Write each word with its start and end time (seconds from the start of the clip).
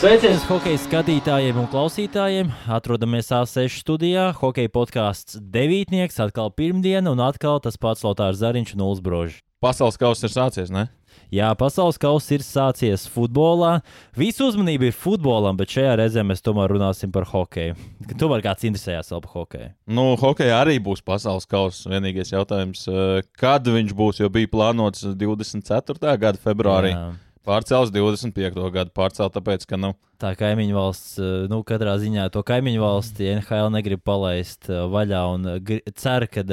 Sveiciens 0.00 0.46
hokeja 0.48 0.78
skatītājiem 0.80 1.58
un 1.60 1.66
klausītājiem. 1.68 2.48
Atrodamies 2.72 3.26
A6 3.36 3.82
studijā. 3.82 4.30
Hokeja 4.38 4.70
podkāsts 4.72 5.36
devītnieks 5.52 6.16
atkal 6.24 6.48
pirmdiena 6.56 7.12
un 7.12 7.20
atkal 7.20 7.60
tas 7.60 7.76
pats 7.76 8.00
Lotārs 8.06 8.40
Zariņš 8.40 8.72
un 8.78 8.86
Ulsbrožs. 8.86 9.42
Pasaules 9.60 10.00
kausa 10.00 10.24
ir 10.24 10.32
sācies, 10.32 10.72
ne? 10.72 10.86
Jā, 11.28 11.52
pasaules 11.52 12.00
kausa 12.00 12.38
ir 12.38 12.46
sācies 12.48 13.04
futbolā. 13.12 13.82
Visu 14.16 14.48
uzmanību 14.48 14.88
ir 14.88 14.96
futbolam, 14.96 15.60
bet 15.60 15.76
šajā 15.76 15.98
reizē 16.00 16.24
mēs 16.24 16.40
tomēr 16.48 16.72
runāsim 16.72 17.12
par 17.12 17.28
hokeju. 17.28 17.76
Tomēr 18.16 18.48
kāds 18.48 18.64
interesējās 18.72 19.12
par 19.12 19.34
hokeju. 19.36 19.72
Nu, 19.84 20.14
hokeja 20.16 20.62
arī 20.64 20.80
būs 20.80 21.04
pasaules 21.04 21.44
kausa. 21.44 21.92
Vienīgais 21.92 22.32
jautājums, 22.32 22.88
eh, 22.88 23.20
kad 23.36 23.68
viņš 23.68 23.92
būs, 23.92 24.24
jo 24.24 24.32
bija 24.32 24.48
plānots 24.48 25.04
24. 25.12 26.16
gada 26.16 26.40
februārī. 26.40 26.96
Jā. 26.96 27.10
Pārcēlus 27.48 27.88
25. 27.94 28.52
gadu 28.74 28.92
pārcēlus, 28.92 29.32
tāpēc, 29.32 29.64
ka 29.68 29.78
nu, 29.80 29.94
tā 30.20 30.34
kaimiņu 30.36 30.76
valsts, 30.76 31.14
eh, 31.22 31.46
nu, 31.48 31.62
katrā 31.64 31.96
ziņā 32.02 32.28
to 32.34 32.42
kaimiņu 32.46 32.82
valsti 32.82 33.30
NHL 33.38 33.70
negrib 33.72 34.02
palaist 34.04 34.68
eh, 34.68 34.82
vaļā 34.92 35.22
un 35.32 35.48
cer, 35.96 36.28
ka 36.28 36.44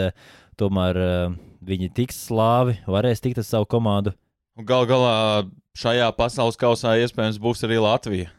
tomēr 0.58 1.00
viņi 1.68 1.92
tiks 1.94 2.22
slāvi, 2.30 2.78
varēs 2.88 3.22
tikt 3.22 3.44
ar 3.44 3.48
savu 3.48 3.68
komandu. 3.70 4.16
Gal 4.66 4.88
galā 4.90 5.16
šajā 5.78 6.08
pasaules 6.18 6.58
kausā 6.58 6.96
iespējams 7.04 7.38
būs 7.42 7.66
arī 7.68 7.82
Latvija. 7.84 8.32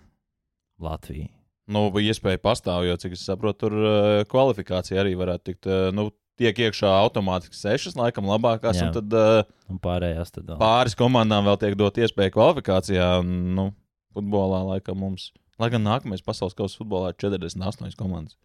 Latvija. 0.83 1.29
Nu, 1.69 1.85
iespēja 2.01 2.41
pastāv, 2.41 2.87
jo, 2.89 2.97
cik 2.97 3.13
es 3.15 3.27
saprotu, 3.29 3.69
tur 3.69 4.25
kvalifikācija 4.33 5.03
arī 5.03 5.13
varētu 5.21 5.51
tikt. 5.51 5.69
Nu, 5.93 6.09
tiek 6.39 6.63
iekšā 6.69 6.91
automātiski 7.05 7.59
sešas, 7.59 7.97
laikam, 7.99 8.29
labākās. 8.31 8.79
Jā. 8.79 8.89
Un 8.89 8.97
tad 8.97 9.19
uh, 9.19 9.43
un 9.71 9.81
pārējās 9.83 10.33
tad 10.35 10.47
vēl. 10.47 10.61
Pāris 10.61 10.97
komandām 10.99 11.47
vēl 11.49 11.59
tiek 11.61 11.77
dot 11.79 11.99
iespēja 12.01 12.35
kvalifikācijā. 12.35 13.11
Un, 13.23 13.35
nu, 13.59 13.69
futbolā 14.17 14.63
laikam 14.73 15.01
mums. 15.03 15.31
Lai 15.59 15.71
gan 15.75 15.83
nākamais 15.83 16.23
pasaules 16.23 16.55
kausa 16.59 16.79
futbolā 16.79 17.13
ir 17.13 17.19
48 17.19 17.99
komandas. 17.99 18.39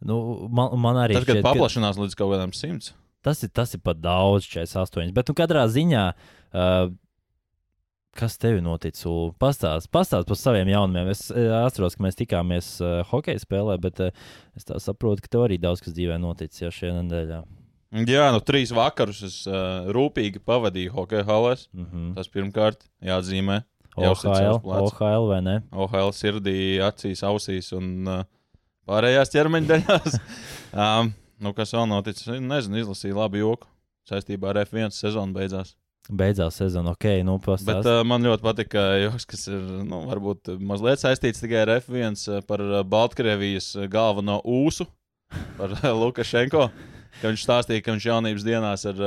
Nu, 0.00 0.48
man, 0.48 0.72
man 0.80 1.02
arī 1.02 1.18
tas, 1.18 1.26
kad 1.28 1.42
paplašinās 1.44 1.98
ka... 1.98 2.06
līdz 2.06 2.16
kaut 2.18 2.34
kādam 2.34 2.54
simts. 2.56 2.94
Tas 3.26 3.42
ir, 3.44 3.50
tas 3.52 3.74
ir 3.76 3.82
pat 3.84 3.98
daudz, 4.00 4.46
48. 4.48 5.10
Bet, 5.16 5.28
nu, 5.28 5.36
katrā 5.36 5.66
ziņā 5.68 6.04
uh, 6.14 6.92
Kas 8.18 8.34
tev 8.42 8.58
notic? 8.64 8.98
Pastāst, 9.38 9.86
pastāst 9.94 10.26
par 10.26 10.38
saviem 10.38 10.68
jaunumiem. 10.72 11.12
Es 11.12 11.28
atceros, 11.30 11.94
ka 11.94 12.04
mēs 12.04 12.18
tikāmies 12.18 12.72
uh, 12.82 13.00
hokeja 13.12 13.38
spēlē, 13.38 13.76
bet 13.82 14.02
uh, 14.02 14.10
es 14.58 14.66
saprotu, 14.82 15.22
ka 15.22 15.30
tev 15.30 15.46
arī 15.46 15.60
daudz 15.62 15.82
kas 15.84 15.94
dzīvē 15.94 16.18
noticis 16.18 16.64
jau 16.64 16.72
šajā 16.74 16.96
nedēļā. 17.04 17.40
Jā, 18.06 18.28
nu 18.30 18.38
trīs 18.46 18.70
vakarus 18.74 19.22
es 19.26 19.36
uh, 19.50 19.88
rūpīgi 19.94 20.42
pavadīju 20.46 20.94
hokeja 20.94 21.26
halēs. 21.26 21.68
Mm 21.74 21.86
-hmm. 21.86 22.10
Tas 22.18 22.30
pirmkārt 22.30 22.84
jāatzīmē. 23.02 23.62
OHL, 23.96 24.60
OHL 24.62 25.26
vai 25.26 25.40
ne? 25.42 25.56
OHL 25.74 26.12
sirdī, 26.14 26.78
acīs, 26.86 27.24
ausīs 27.26 27.72
un 27.74 28.06
uh, 28.06 28.22
pārējās 28.86 29.34
ķermeņa 29.34 29.70
daļās. 29.72 30.18
um, 30.72 31.12
nu, 31.42 31.52
kas 31.54 31.74
vēl 31.74 31.88
noticis? 31.90 32.30
Nezinu, 32.38 32.78
izlasīju 32.78 33.18
labu 33.18 33.42
joku 33.42 33.66
saistībā 34.10 34.50
ar 34.50 34.62
F1 34.64 34.94
sezonu 34.94 35.34
beidzās. 35.34 35.74
Beidzās 36.08 36.56
sezona, 36.58 36.94
ok, 36.96 37.06
nu 37.26 37.36
pastāst. 37.44 37.84
Bet 37.84 37.88
uh, 37.90 38.00
man 38.08 38.24
ļoti 38.24 38.42
patika 38.42 38.84
joks, 38.98 39.26
kas 39.30 39.44
ir, 39.50 39.60
nu, 39.86 40.00
varbūt 40.08 40.54
mazliet 40.64 41.02
saistīts 41.02 41.42
tikai 41.42 41.60
ar 41.62 41.74
F1 41.76 42.40
par 42.48 42.64
Baltkrievijas 42.88 43.74
galveno 43.92 44.40
ūsu, 44.42 44.88
par 45.58 45.76
Lukašenko, 46.02 46.64
ka 47.20 47.30
viņš 47.30 47.44
stāstīja, 47.44 47.84
ka 47.84 47.94
viņš 47.94 48.08
jaunības 48.10 48.46
dienās 48.48 48.86
ar 48.90 49.04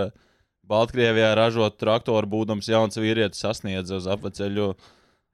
Baltkrievijā 0.69 1.33
ražot 1.35 1.75
traktoru 1.81 2.29
būdams 2.37 2.69
jauns 2.71 2.95
vīrietis 3.01 3.41
sasniedz 3.43 3.91
uz 3.91 4.07
apveceļu 4.07 4.69
uh, 4.71 4.77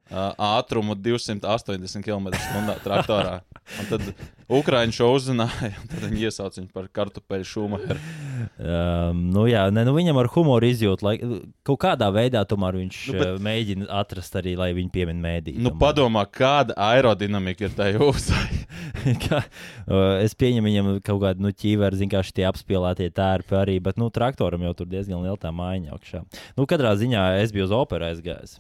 ātrumu 0.10 0.98
280 0.98 2.02
km/h 2.06 2.80
traktorā. 2.86 3.40
Un 3.78 3.92
tad 3.92 4.10
Ukrāņi 4.50 4.96
šo 4.98 5.12
uzzināja, 5.14 5.76
tad 5.92 6.06
viņi 6.08 6.24
iesauca 6.26 6.58
viņu 6.58 6.72
par 6.74 6.88
kartupeļu 6.94 7.46
šūmaheru. 7.46 8.00
Um, 8.58 9.20
nu 9.34 9.44
jā, 9.50 9.68
ne, 9.74 9.84
nu 9.86 9.94
viņam 9.94 10.18
ar 10.22 10.30
humoru 10.34 10.70
izjūt, 10.72 11.04
lai 11.06 11.16
kaut 11.68 11.80
kādā 11.84 12.08
veidā 12.16 12.42
tomēr 12.50 12.80
viņš 12.80 13.02
nu, 13.12 13.18
bet, 13.20 13.44
mēģina 13.46 13.90
atrast 14.00 14.40
arī, 14.40 14.56
lai 14.58 14.72
viņu 14.78 14.90
piemin 14.96 15.20
mēdī. 15.22 15.54
Nu, 15.60 15.70
tomēr. 15.70 15.82
padomā, 15.84 16.24
kāda 16.34 16.74
aerodinamika 16.90 17.68
ir 17.68 17.76
tajā 17.78 18.02
uzsāļā. 18.08 18.64
es 20.26 20.34
pieņemu 20.40 20.70
viņam 20.72 20.90
kaut 21.06 21.22
kādu 21.24 21.46
nu, 21.46 21.54
ķīveru, 21.54 22.00
zinu, 22.00 22.14
kā 22.16 22.24
šie 22.26 22.48
apspēlētie 22.50 23.12
tērpi 23.16 23.60
arī, 23.60 23.78
bet 23.84 24.02
nu, 24.02 24.10
traktoram 24.14 24.66
jau 24.66 24.74
tur 24.82 24.90
diezgan 24.90 25.22
liela 25.22 25.38
tā 25.40 25.54
mājiņa 25.56 25.94
augšā. 25.94 26.24
Nu, 26.58 26.66
katrā 26.70 26.96
ziņā 27.00 27.30
es 27.44 27.54
biju 27.56 27.70
uz 27.70 27.76
operu 27.76 28.10
aizgājis. 28.10 28.58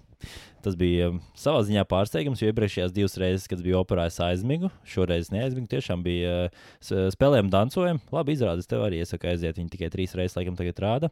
Tas 0.63 0.75
bija 0.79 1.11
um, 1.13 1.19
savā 1.39 1.61
ziņā 1.67 1.85
pārsteigums, 1.87 2.41
jo 2.43 2.49
iepriekšējās 2.51 2.95
divas 2.95 3.15
reizes, 3.21 3.47
kad 3.51 3.61
biju 3.63 3.79
operējis 3.79 4.19
aizmigu, 4.25 4.71
šoreiz 4.87 5.31
neaizmigu. 5.31 5.69
Tiešām 5.71 6.03
bija 6.03 6.33
uh, 6.49 6.67
spēlējumi, 7.15 7.53
dancojumi. 7.53 8.03
Labi, 8.15 8.35
izrādes 8.35 8.67
tev 8.67 8.83
arī 8.87 8.99
iesaka 9.03 9.31
aiziet. 9.31 9.55
Viņi 9.59 9.71
tikai 9.77 9.91
trīs 9.93 10.17
reizes, 10.19 10.35
laikam, 10.39 10.59
tagad 10.59 10.83
rāda. 10.83 11.11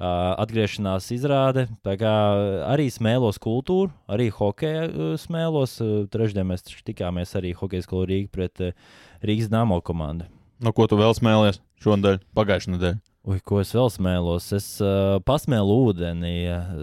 Uh, 0.00 0.32
atgriešanās 0.40 1.10
izrāde. 1.12 1.66
Arī 1.84 2.88
smēlos 2.88 3.36
kultūru, 3.42 3.92
arī 4.08 4.30
hokeja 4.32 4.88
uh, 4.88 5.14
smēlos. 5.20 5.76
Uh, 5.84 6.06
trešdien 6.08 6.48
mēs 6.48 6.64
tikāmies 6.88 7.36
arī 7.36 7.52
hokeja 7.58 7.84
skolu 7.84 8.08
Rīgā 8.08 8.32
pret 8.32 8.64
uh, 8.64 8.92
Rīgas 9.20 9.52
Dāmo 9.52 9.82
komandu. 9.84 10.30
No 10.60 10.74
ko 10.76 10.84
tu 10.90 10.98
vēl 11.00 11.14
smēlies 11.16 11.60
šonadēļ, 11.80 12.18
pagājušajā 12.36 12.74
nedēļā? 12.74 12.98
Ui, 13.28 13.36
ko 13.44 13.58
es 13.60 13.70
vēl 13.76 13.90
smēlos? 13.92 14.46
Es 14.56 14.66
uh, 14.80 15.18
pasmēlu 15.28 15.74
ūdeni, 15.86 16.32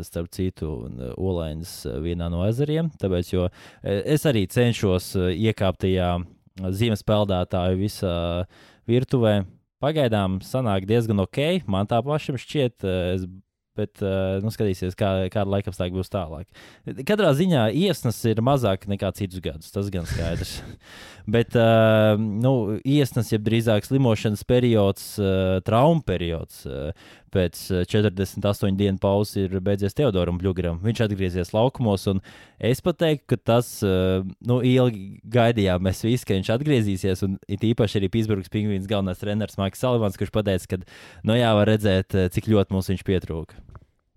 starp 0.06 0.30
citu, 0.34 0.70
olainas 1.18 1.80
vienā 2.04 2.28
no 2.30 2.44
ezeriem. 2.46 2.92
Tāpēc, 3.02 3.32
jo 3.34 3.48
es 3.82 4.26
arī 4.30 4.46
cenšos 4.54 5.16
iekāpt 5.34 5.82
tajā 5.86 6.12
zīmes 6.78 7.02
peldētāju 7.06 7.82
visā 7.82 8.18
virtuvē. 8.90 9.40
Pagaidām 9.82 10.40
sanāk 10.46 10.86
diezgan 10.90 11.22
ok. 11.26 11.42
Man 11.70 11.90
tā 11.90 12.00
pašam 12.06 12.38
šķiet, 12.42 12.86
es 12.86 13.26
Bet, 13.78 14.02
uh, 14.02 14.40
nu, 14.42 14.52
skatīsies, 14.54 14.98
kā, 14.98 15.12
kāda 15.34 15.52
laika 15.54 15.72
apstākļa 15.72 16.00
būs 16.00 16.14
tālāk. 16.14 16.48
Katrā 17.06 17.34
ziņā 17.38 17.68
iesnas 17.78 18.24
ir 18.30 18.42
mazāk 18.46 18.88
nekā 18.90 19.12
citus 19.18 19.44
gadus. 19.44 19.70
Tas 19.74 19.92
gan 19.94 20.08
skaidrs. 20.10 20.58
Bet, 21.28 21.58
uh, 21.60 22.16
nu, 22.18 22.80
iesnas, 22.88 23.34
jeb 23.34 23.44
drīzāk 23.44 23.84
slimošanas 23.84 24.46
periods, 24.48 25.10
uh, 25.20 25.58
trauma 25.68 26.00
periods, 26.08 26.62
uh, 26.66 26.94
pēc 27.36 27.60
48 27.92 28.78
dienu 28.80 29.02
pauzes 29.04 29.36
ir 29.42 29.58
beidzies 29.64 29.96
Teodoram 29.98 30.40
Blugaram. 30.40 30.80
Viņš 30.86 31.04
atgriezies 31.04 31.52
laukumos, 31.52 32.08
un 32.08 32.22
es 32.64 32.80
pat 32.82 33.02
teiktu, 33.04 33.28
ka 33.34 33.40
tas, 33.52 33.74
uh, 33.84 34.24
nu, 34.48 34.62
ilgi 34.64 35.20
gaidījām 35.36 35.84
mēs 35.90 36.06
visi, 36.08 36.24
ka 36.24 36.38
viņš 36.38 36.54
atgriezīsies, 36.56 37.26
un 37.28 37.36
it 37.52 37.68
īpaši 37.68 38.00
arī 38.00 38.12
Pitsburgas 38.16 38.54
pingvīns 38.54 38.88
galvenais 38.88 39.20
treneris 39.20 39.60
Maiks 39.60 39.84
Salivans, 39.84 40.16
kurš 40.18 40.32
pateica, 40.32 40.78
ka, 40.78 40.84
nu 41.28 41.36
jā, 41.36 41.52
var 41.60 41.68
redzēt, 41.74 42.16
cik 42.34 42.48
ļoti 42.54 42.78
mums 42.78 42.94
viņš 42.94 43.04
pietrūka. 43.12 43.67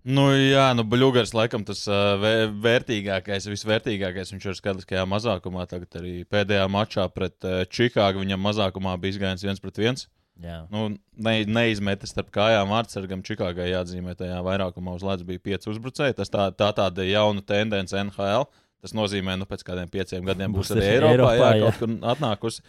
Nu, 0.01 0.31
jā, 0.33 0.63
nu, 0.73 0.81
Bluegers 0.87 1.33
laikam 1.37 1.61
tas 1.65 1.83
uh, 1.85 2.23
vērtīgākais, 2.63 3.45
visvērtīgākais. 3.51 4.31
Viņš 4.33 4.47
ir 4.49 4.57
skaitliskajā 4.57 5.03
mazākumā. 5.09 5.67
Tagad 5.69 5.99
arī 5.99 6.13
pēdējā 6.25 6.65
mačā 6.73 7.05
pret 7.13 7.37
uh, 7.45 7.61
Čikāgu 7.69 8.23
viņam 8.23 8.41
mazākumā 8.41 8.95
bija 9.01 9.15
izgājiens 9.15 9.45
viens 9.45 9.61
pret 9.61 9.77
viens. 9.77 10.07
Jā. 10.41 10.63
Nu, 10.73 10.87
ne, 11.21 11.35
neizmetis 11.45 12.15
starp 12.15 12.31
kājām 12.33 12.73
vārdsargam. 12.73 13.21
Čikāgai 13.25 13.69
jāatzīmē, 13.69 14.15
tajā 14.17 14.39
vairākumā 14.45 14.95
uz 14.97 15.05
ledus 15.05 15.27
bija 15.27 15.43
pieci 15.51 15.69
uzbrucēji. 15.69 16.17
Tas 16.17 16.33
tā, 16.33 16.47
tā 16.57 16.71
tāda 16.79 17.05
jauna 17.05 17.45
tendence 17.45 17.93
NHL. 17.93 18.47
Tas 18.81 18.95
nozīmē, 18.97 19.35
ka 19.35 19.43
nu, 19.43 19.49
pēc 19.51 19.65
kādiem 19.67 19.91
pieciem 19.93 20.25
gadiem 20.25 20.55
būs, 20.55 20.71
būs 20.71 20.79
arī 20.79 20.87
Eiropā, 20.95 21.11
Eiropā 21.13 21.35
jā, 21.37 21.51
jā. 21.59 21.67
kaut 21.67 21.83
kur 21.83 22.13
atnākusi. 22.15 22.65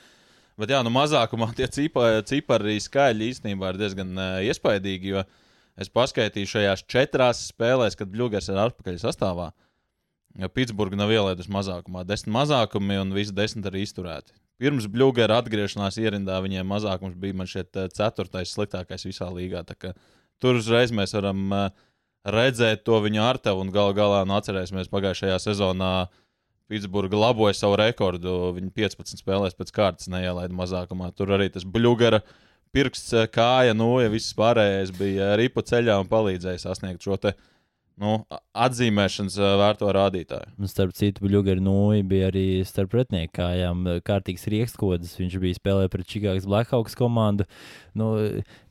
Bet 0.60 0.74
jā, 0.74 0.82
nu, 0.84 0.92
mazākumā 0.92 1.48
tie 1.56 1.64
cipari, 1.72 2.20
cipari 2.28 2.76
skaļi 2.84 3.30
īstenībā 3.32 3.72
ir 3.72 3.80
diezgan 3.80 4.12
uh, 4.12 4.34
iespaidīgi. 4.44 5.14
Jo, 5.14 5.24
uh, 5.24 5.41
Es 5.80 5.88
paskaitīju 5.92 6.50
šajās 6.50 6.84
četrās 6.90 7.46
spēlēs, 7.48 7.96
kad 7.96 8.10
Bluegers 8.12 8.50
ir 8.52 8.60
atpakaļ 8.60 8.98
sastāvā. 9.00 9.50
Pitsburgā 10.52 10.96
nav 10.96 11.12
ielaidusi 11.12 11.52
mazākumā, 11.52 12.06
desmit 12.08 12.32
mazākumi 12.36 12.98
un 13.00 13.12
visi 13.16 13.34
desmit 13.36 13.68
arī 13.68 13.84
izturēti. 13.84 14.32
Pirms 14.60 14.86
Bluegera 14.92 15.40
atgriešanās 15.40 15.98
ierindā 16.00 16.38
viņiem 16.44 16.68
mazākums 16.68 17.16
bija 17.20 17.36
man 17.36 17.48
šeit 17.50 17.76
eh, 17.76 17.88
ceturtais 17.92 18.52
sliktākais 18.54 19.04
visā 19.08 19.28
līgā. 19.32 19.64
Tur 20.40 20.60
uzreiz 20.60 20.92
mēs 20.94 21.12
varam 21.16 21.42
uh, 21.52 21.66
redzēt 22.24 22.84
to 22.86 23.00
viņa 23.02 23.24
artavu 23.26 23.64
un 23.64 23.72
gal 23.74 23.92
galā 23.96 24.22
nu, 24.28 24.36
atcerēsimies 24.38 24.92
pagājušajā 24.92 25.40
sezonā. 25.42 25.92
Pitsburgā 26.70 27.18
laboja 27.18 27.56
savu 27.56 27.76
rekordu. 27.80 28.54
Viņi 28.56 28.72
15 28.76 29.20
spēlēs 29.20 29.56
pēc 29.58 29.74
kārtas 29.74 30.08
neielaida 30.12 30.54
mazākumā. 30.56 31.10
Tur 31.16 31.34
arī 31.36 31.50
tas 31.52 31.66
Bluegera 31.68 32.22
uh, 32.22 32.38
pirksts, 32.74 33.12
eh, 33.16 33.28
kāja, 33.30 33.76
nu, 33.76 33.94
ja 34.02 34.10
viss 34.12 34.34
pārējais 34.36 34.92
bija 34.96 35.32
ripu 35.40 35.64
ceļā 35.64 35.98
un 36.02 36.10
palīdzēja 36.10 36.64
sasniegt 36.64 37.04
šo 37.04 37.18
te. 37.20 37.34
Nu, 38.02 38.22
atzīmēšanas 38.56 39.36
eh, 39.36 39.50
vērto 39.60 39.90
rādītāju. 39.92 40.54
Starp 40.70 40.94
citu, 40.96 41.26
Blueger 41.26 41.60
Nūja 41.62 42.06
bija 42.08 42.30
arī 42.32 42.46
starp 42.66 42.94
pretinieku 42.94 43.36
kājām 43.42 43.84
eh, 43.90 44.00
kārtīgs 44.04 44.48
riekstkods. 44.52 45.12
Viņš 45.20 45.36
bija 45.42 45.60
spēlējis 45.60 45.92
pret 45.92 46.08
Čikāgas 46.14 46.48
Blackhawks 46.48 46.96
komandu. 46.98 47.46
Nu, 47.98 48.14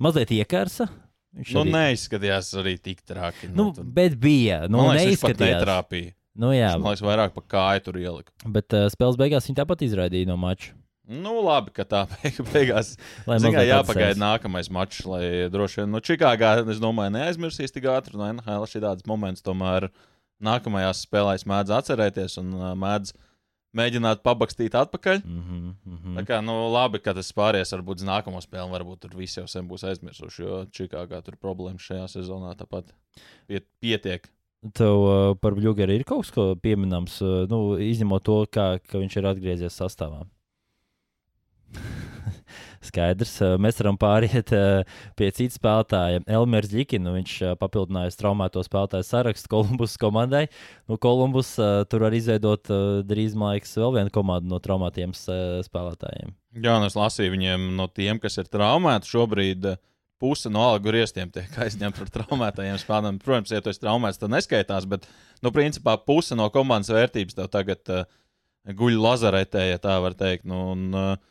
mazliet 0.01 0.33
iekārsa. 0.35 0.89
Viņš 1.37 1.53
nu, 1.55 1.61
arī... 1.63 1.75
neizskatījās 1.77 2.49
arī 2.59 2.75
tik 2.81 3.05
traki. 3.07 3.53
Nu, 3.53 3.69
nu, 3.69 3.77
tad... 3.77 3.93
Bet 3.95 4.17
bija. 4.19 4.65
Nu, 4.67 4.81
Man 4.81 4.97
liekas. 4.97 5.13
Viņš 5.13 5.23
pat 5.29 5.45
netrāpīja. 5.45 6.15
Nu, 6.41 6.51
jā, 6.55 6.73
Man 6.79 6.89
liekas, 6.89 7.05
vairāk 7.05 7.33
pa 7.37 7.43
kāju 7.53 7.85
tur 7.87 8.01
ielika. 8.01 8.33
bet 8.47 8.73
uh, 8.75 8.87
spēles 8.91 9.19
beigās 9.19 9.47
viņi 9.47 9.59
tāpat 9.61 9.83
izraidīja 9.85 10.31
no 10.31 10.37
mača. 10.39 10.73
Nu, 11.11 11.33
labi, 11.43 11.73
ka 11.75 11.83
tā 11.87 12.05
beig- 12.13 12.39
beigās 12.53 12.93
Lai 13.27 13.39
Zin, 13.41 13.51
kā, 13.51 13.59
mazliet 13.59 13.71
jāpagaida 13.73 14.21
nākamais 14.21 14.71
mačs, 14.71 15.01
lai 15.09 15.49
droši 15.51 15.81
vien 15.81 15.91
no 15.91 15.99
Čikāgā, 15.99 16.53
es 16.71 16.79
domāju, 16.83 17.15
neaizmirsīs 17.17 17.75
tik 17.75 17.89
ātri. 17.91 18.15
No 18.19 18.29
NHL 18.29 18.69
šī 18.71 18.83
tāds 18.85 19.07
moments 19.09 19.43
tomēr 19.45 19.89
nākamajās 20.41 21.03
spēlēs 21.05 21.45
mēdz 21.49 21.75
atcerēties 21.81 22.39
un 22.41 22.55
mēdz 22.81 23.13
mēģināt 23.77 24.23
pabakstīt 24.25 24.75
atpakaļ. 24.75 25.21
Mm 25.23 25.43
-hmm, 25.43 25.75
mm 25.85 25.99
Tā 26.01 26.21
-hmm. 26.21 26.27
kā, 26.27 26.41
nu, 26.43 26.55
labi, 26.73 26.99
ka 26.99 27.13
tas 27.13 27.31
pāries 27.31 27.71
varbūt 27.71 28.03
uz 28.03 28.07
nākamo 28.07 28.41
spēli, 28.43 28.71
varbūt 28.71 28.99
tur 29.05 29.15
visi 29.15 29.39
jau 29.39 29.47
sen 29.47 29.67
būs 29.67 29.85
aizmirsuši, 29.87 30.43
jo 30.43 30.65
Čikāgā 30.65 31.21
tur 31.23 31.35
problēmas 31.39 31.87
šajā 31.87 32.07
sezonā 32.07 32.55
tāpat 32.55 32.91
piet, 33.47 33.67
pietiek. 33.79 34.27
Tev 34.73 34.95
uh, 35.01 35.35
par 35.41 35.55
Bluegeru 35.57 35.93
ir 35.95 36.03
kaut 36.03 36.25
kas 36.25 36.31
ko 36.31 36.55
pieminams, 36.55 37.21
uh, 37.21 37.47
nu, 37.49 37.77
izņemot 37.79 38.23
to, 38.23 38.45
kā, 38.45 38.77
ka 38.79 38.99
viņš 38.99 39.17
ir 39.17 39.25
atgriezies 39.25 39.79
sastāvā. 39.81 40.25
Skaidrs, 42.87 43.33
uh, 43.43 43.55
mēs 43.61 43.77
varam 43.81 43.97
pāriet 44.01 44.51
uh, 44.55 44.81
pie 45.19 45.29
cita 45.35 45.53
spēlētāja. 45.53 46.23
Elmers 46.31 46.71
Likina, 46.73 47.13
viņš 47.15 47.35
uh, 47.45 47.53
papildināja 47.59 48.13
traumēto 48.17 48.63
spēlētāju 48.65 49.07
sarakstu 49.07 49.51
Kolumbus 49.51 49.97
komandai. 50.01 50.47
Nu, 50.89 50.97
Kolumbus 51.01 51.53
tur 51.91 52.07
var 52.07 52.15
izveidot 52.17 52.71
drīz, 53.07 53.37
man 53.37 53.55
liekas, 53.55 53.75
vēl 53.77 53.95
vienu 53.99 54.13
komandu 54.13 54.51
no 54.51 54.59
traumētiem 54.63 55.13
spēlētājiem. 55.15 56.33
Jā, 56.57 56.75
un 56.75 56.87
es 56.89 56.97
lasīju 56.97 57.35
viņiem 57.35 57.71
no 57.77 57.87
tiem, 57.87 58.19
kas 58.21 58.41
ir 58.41 58.51
traumēti 58.51 59.13
šobrīd. 59.13 59.73
Puse 60.21 60.51
no 60.53 60.61
algu 60.61 60.91
grieztiem 60.91 61.31
tiek 61.33 61.53
aizņemta 61.63 62.03
par 62.03 62.11
traumētajiem 62.17 62.81
spēlētājiem. 62.81 63.21
Protams, 63.23 63.53
ja 63.53 63.61
tu 63.63 63.71
esi 63.71 63.81
traumēts, 63.81 64.19
tad 64.21 64.33
neskaitās, 64.33 64.89
bet, 64.89 65.07
nu, 65.41 65.53
principā 65.53 65.95
puse 66.01 66.37
no 66.37 66.49
komandas 66.53 66.91
vērtības 66.93 67.37
tev 67.37 67.49
tagad 67.53 67.93
uh, 67.93 68.03
guļ 68.77 68.99
lazaretē, 69.01 69.65
ja 69.71 69.81
tā 69.81 69.97
var 70.03 70.17
teikt. 70.17 70.45
Nu, 70.49 70.67
un, 70.75 70.89
uh, 70.93 71.30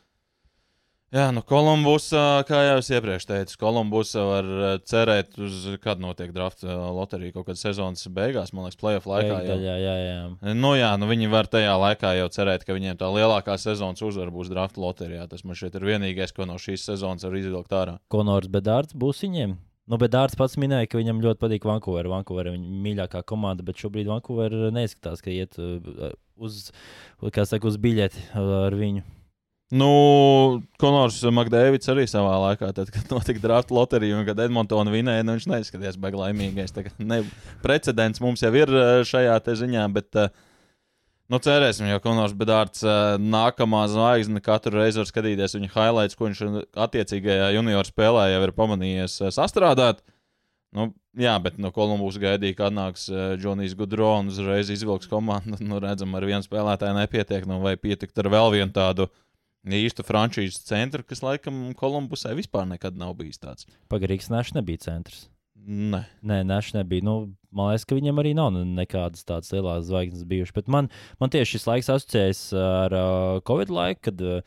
jā, 1.15 1.27
nu, 1.35 1.43
Kolumbus, 1.47 2.09
uh, 2.15 2.41
kā 2.47 2.61
jau 2.65 2.75
es 2.81 2.89
iepriekš 2.91 3.27
teicu, 3.29 3.57
Kolumbus 3.61 4.13
var 4.15 4.47
uh, 4.47 4.73
cerēt 4.87 5.37
uz, 5.41 5.65
kad 5.83 6.01
notiek 6.03 6.33
drafta 6.35 6.69
uh, 6.69 6.83
loterija, 6.95 7.35
kaut 7.35 7.49
kad 7.51 7.59
sezonas 7.59 8.07
beigās, 8.11 8.53
man 8.55 8.67
liekas, 8.67 8.79
playoff 8.81 9.09
laikā. 9.11 9.41
jau. 9.47 9.57
Jā, 9.61 9.77
jā, 9.81 9.95
jā. 10.05 10.53
Nu, 10.57 10.75
jā, 10.79 10.91
nu 11.01 11.09
viņi 11.11 11.31
var 11.31 11.49
tajā 11.51 11.73
laikā 11.85 12.13
jau 12.19 12.29
cerēt, 12.33 12.67
ka 12.67 12.77
viņiem 12.77 12.99
tā 12.99 13.09
lielākā 13.13 13.57
sezonas 13.61 14.03
uzvara 14.05 14.33
būs 14.33 14.51
drafta 14.51 14.83
loterijā. 14.83 15.27
Tas 15.31 15.45
man 15.47 15.59
šķiet 15.59 15.77
ir 15.79 15.89
vienīgais, 15.93 16.35
ko 16.37 16.47
no 16.49 16.59
šīs 16.61 16.87
sezonas 16.89 17.27
var 17.27 17.37
izvilkt 17.39 17.75
ārā. 17.75 17.99
Konors 18.11 18.51
Bedārds 18.51 18.97
būs 18.97 19.23
viņiem. 19.27 19.59
Nu, 19.91 19.97
Bedārds 19.99 20.37
pats 20.39 20.55
minēja, 20.61 20.87
ka 20.87 20.99
viņam 20.99 21.19
ļoti 21.23 21.41
patīk 21.41 21.65
Vankūvera. 21.67 22.11
Vankūvera 22.13 22.51
ir 22.51 22.55
viņa 22.55 22.83
mīļākā 22.85 23.23
komanda, 23.27 23.65
bet 23.67 23.81
šobrīd 23.81 24.07
Vankūvera 24.07 24.69
neizskatās, 24.71 25.23
ka 25.25 25.33
iet 25.33 25.57
uh, 25.59 26.13
uz, 26.39 26.69
saka, 27.19 27.65
uz 27.67 27.79
biļeti 27.81 28.29
ar 28.39 28.77
viņu. 28.77 29.03
Nu, 29.71 29.87
Konors 30.81 31.21
Makdēvids 31.31 31.87
arī 31.93 32.03
savā 32.09 32.33
laikā, 32.43 32.73
tad, 32.75 32.89
kad 32.91 33.07
notika 33.13 33.39
drafta 33.39 33.75
loterija 33.77 34.17
un 34.19 34.25
kad 34.27 34.39
Edmontona 34.43 34.91
vinēja, 34.91 35.23
nu, 35.23 35.37
viņš 35.37 35.47
neizskatījās 35.47 35.99
baigi 36.01 36.19
laimīgais. 36.19 36.75
Kā 36.75 36.91
Ne, 36.99 37.21
precedents 37.63 38.19
mums 38.23 38.43
jau 38.43 38.51
ir 38.51 38.67
eh, 38.67 38.91
šajā 39.07 39.37
ziņā, 39.61 39.85
bet 39.95 40.19
eh, 40.19 40.27
nu, 41.31 41.39
cerēsim, 41.39 41.87
jo 41.87 42.01
Konors 42.03 42.35
Bedārds 42.35 42.83
eh, 42.83 43.15
nākamā 43.15 43.85
zvaigzne 43.93 44.43
katru 44.43 44.75
reizi 44.81 44.99
var 44.99 45.07
skatīties 45.07 45.55
viņa 45.55 45.71
highlights, 45.71 46.19
ko 46.19 46.27
viņš 46.27 46.43
attiecīgajā 46.89 47.53
junior 47.55 47.87
spēlē 47.87 48.27
jau 48.33 48.43
ir 48.43 48.55
pamanījies 48.59 49.21
sastrādāt. 49.31 50.03
Nu, 50.75 50.91
jā, 51.19 51.33
bet 51.43 51.57
no 51.59 51.71
Kolumbus 51.75 52.19
gaidīja, 52.19 52.55
ka 52.55 52.69
atnāks 52.69 53.09
uh, 53.11 53.33
Džonijs 53.39 53.73
Gudro 53.75 54.13
un 54.21 54.29
uzreiz 54.31 54.69
izvilks 54.71 55.09
komandu. 55.11 55.59
Nu, 55.67 55.79
redzam, 55.83 56.15
ar 56.15 56.27
vienu 56.27 56.43
spēlētāju 56.43 56.95
nepietiek, 56.95 57.47
nu, 57.47 57.59
vai 57.63 57.75
pietikt 57.79 58.19
ar 58.23 58.31
vēl 58.31 58.55
vienu 58.55 58.71
tādu 58.75 59.09
īstu 59.65 60.05
frančīzes 60.05 60.63
centru, 60.65 61.03
kas 61.05 61.21
laikam 61.25 61.69
Kolumbusai 61.77 62.33
vispār 62.37 62.65
nekad 62.69 62.97
nav 62.97 63.13
bijis 63.19 63.41
tāds. 63.41 63.67
Pagarīgs 63.91 64.31
Nešs 64.33 64.55
nebija 64.57 64.81
centrs. 64.87 65.27
Nē, 65.61 66.01
Nē, 66.25 66.41
Nešs 66.49 66.73
nebija. 66.73 67.05
Nu, 67.05 67.15
man 67.53 67.69
liekas, 67.69 67.85
ka 67.85 67.97
viņam 67.97 68.21
arī 68.23 68.33
nav 68.37 68.49
nu, 68.55 68.63
nekādas 68.65 69.27
tādas 69.27 69.53
lielas 69.53 69.85
zvaigznes 69.85 70.25
bijušas. 70.25 70.55
Bet 70.57 70.71
man, 70.73 70.89
man 71.21 71.29
tieši 71.33 71.57
šis 71.57 71.67
laiks 71.69 71.91
asociējas 71.93 72.41
ar 72.57 72.97
uh, 72.97 73.41
Covid 73.45 73.69
laiku, 73.73 74.07
kad 74.09 74.25
uh, 74.25 74.41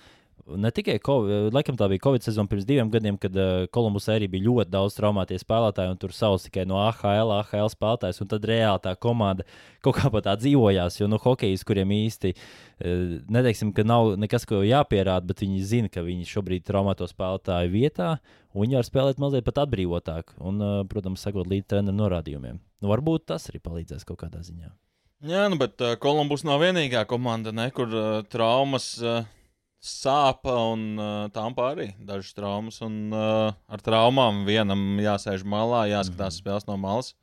ne 0.46 0.70
tikai 0.74 0.96
COVID, 1.04 1.54
laikam 1.54 1.76
tā 1.78 1.86
bija 1.90 2.02
Covid 2.04 2.24
sezona 2.26 2.50
pirms 2.50 2.66
diviem 2.68 2.90
gadiem, 2.92 3.16
kad 3.20 3.36
uh, 3.38 3.64
Kolumbus 3.72 4.08
arī 4.12 4.28
bija 4.30 4.46
ļoti 4.46 4.72
daudz 4.72 4.96
traumētie 4.98 5.38
spēlētāji, 5.40 5.94
un 5.94 6.00
tur 6.00 6.14
savs 6.16 6.46
tikai 6.46 6.66
no 6.68 6.78
AHL, 6.82 7.32
AHL 7.38 7.70
spēlētājs, 7.72 8.20
un 8.22 8.30
tad 8.30 8.46
reāli 8.48 8.82
tā 8.84 8.94
komanda 9.00 9.46
kaut 9.84 9.98
kā 9.98 10.12
pat 10.12 10.28
tā 10.28 10.36
dzīvojās, 10.40 11.00
jo 11.00 11.08
nu, 11.10 11.18
hokejs, 11.22 11.64
kuriem 11.68 11.92
īsti 11.96 12.34
uh, 12.34 13.18
neteiksim, 13.32 13.72
ka 13.76 13.86
nav 13.88 14.14
nekas, 14.20 14.46
ko 14.48 14.62
jāpierāda, 14.66 15.26
bet 15.32 15.44
viņi 15.44 15.66
zina, 15.72 15.92
ka 15.92 16.04
viņi 16.06 16.28
šobrīd 16.28 16.66
traumēto 16.68 17.08
spēlētāju 17.10 17.72
vietā, 17.74 18.14
un 18.52 18.66
viņi 18.66 18.80
var 18.80 18.88
spēlēt 18.88 19.22
mazliet 19.22 19.48
pat 19.48 19.64
atbrīvotāk, 19.64 20.36
un, 20.44 20.60
uh, 20.60 20.80
protams, 20.90 21.24
sakot 21.24 21.48
līdz 21.50 21.70
treneru 21.72 22.02
norādījumiem. 22.04 22.60
Nu, 22.84 22.92
varbūt 22.92 23.30
tas 23.32 23.48
arī 23.48 23.64
palīdzēs 23.64 24.04
kaut 24.08 24.20
kādā 24.26 24.44
ziņā. 24.44 24.74
Jā, 25.24 25.46
nu, 25.48 25.56
bet 25.56 25.80
uh, 25.80 25.94
Kolumbus 25.96 26.42
nav 26.44 26.60
vienīgā 26.60 27.06
komanda, 27.08 27.48
ne, 27.54 27.70
kur 27.72 27.88
uh, 27.88 28.18
traumas 28.28 28.90
uh, 29.00 29.22
sāpa, 29.84 30.54
un 30.72 30.96
uh, 30.96 31.28
tam 31.34 31.54
arī 31.60 31.90
dažas 32.00 32.32
traumas. 32.36 32.80
Un, 32.84 33.12
uh, 33.12 33.52
ar 33.68 33.84
traumām 33.84 34.44
vienam 34.48 34.98
jāsēž 35.02 35.44
malā, 35.44 35.84
jāskatās 35.92 36.38
Mhm. 36.38 36.42
spēles 36.42 36.68
no 36.68 36.76
malas, 36.80 37.14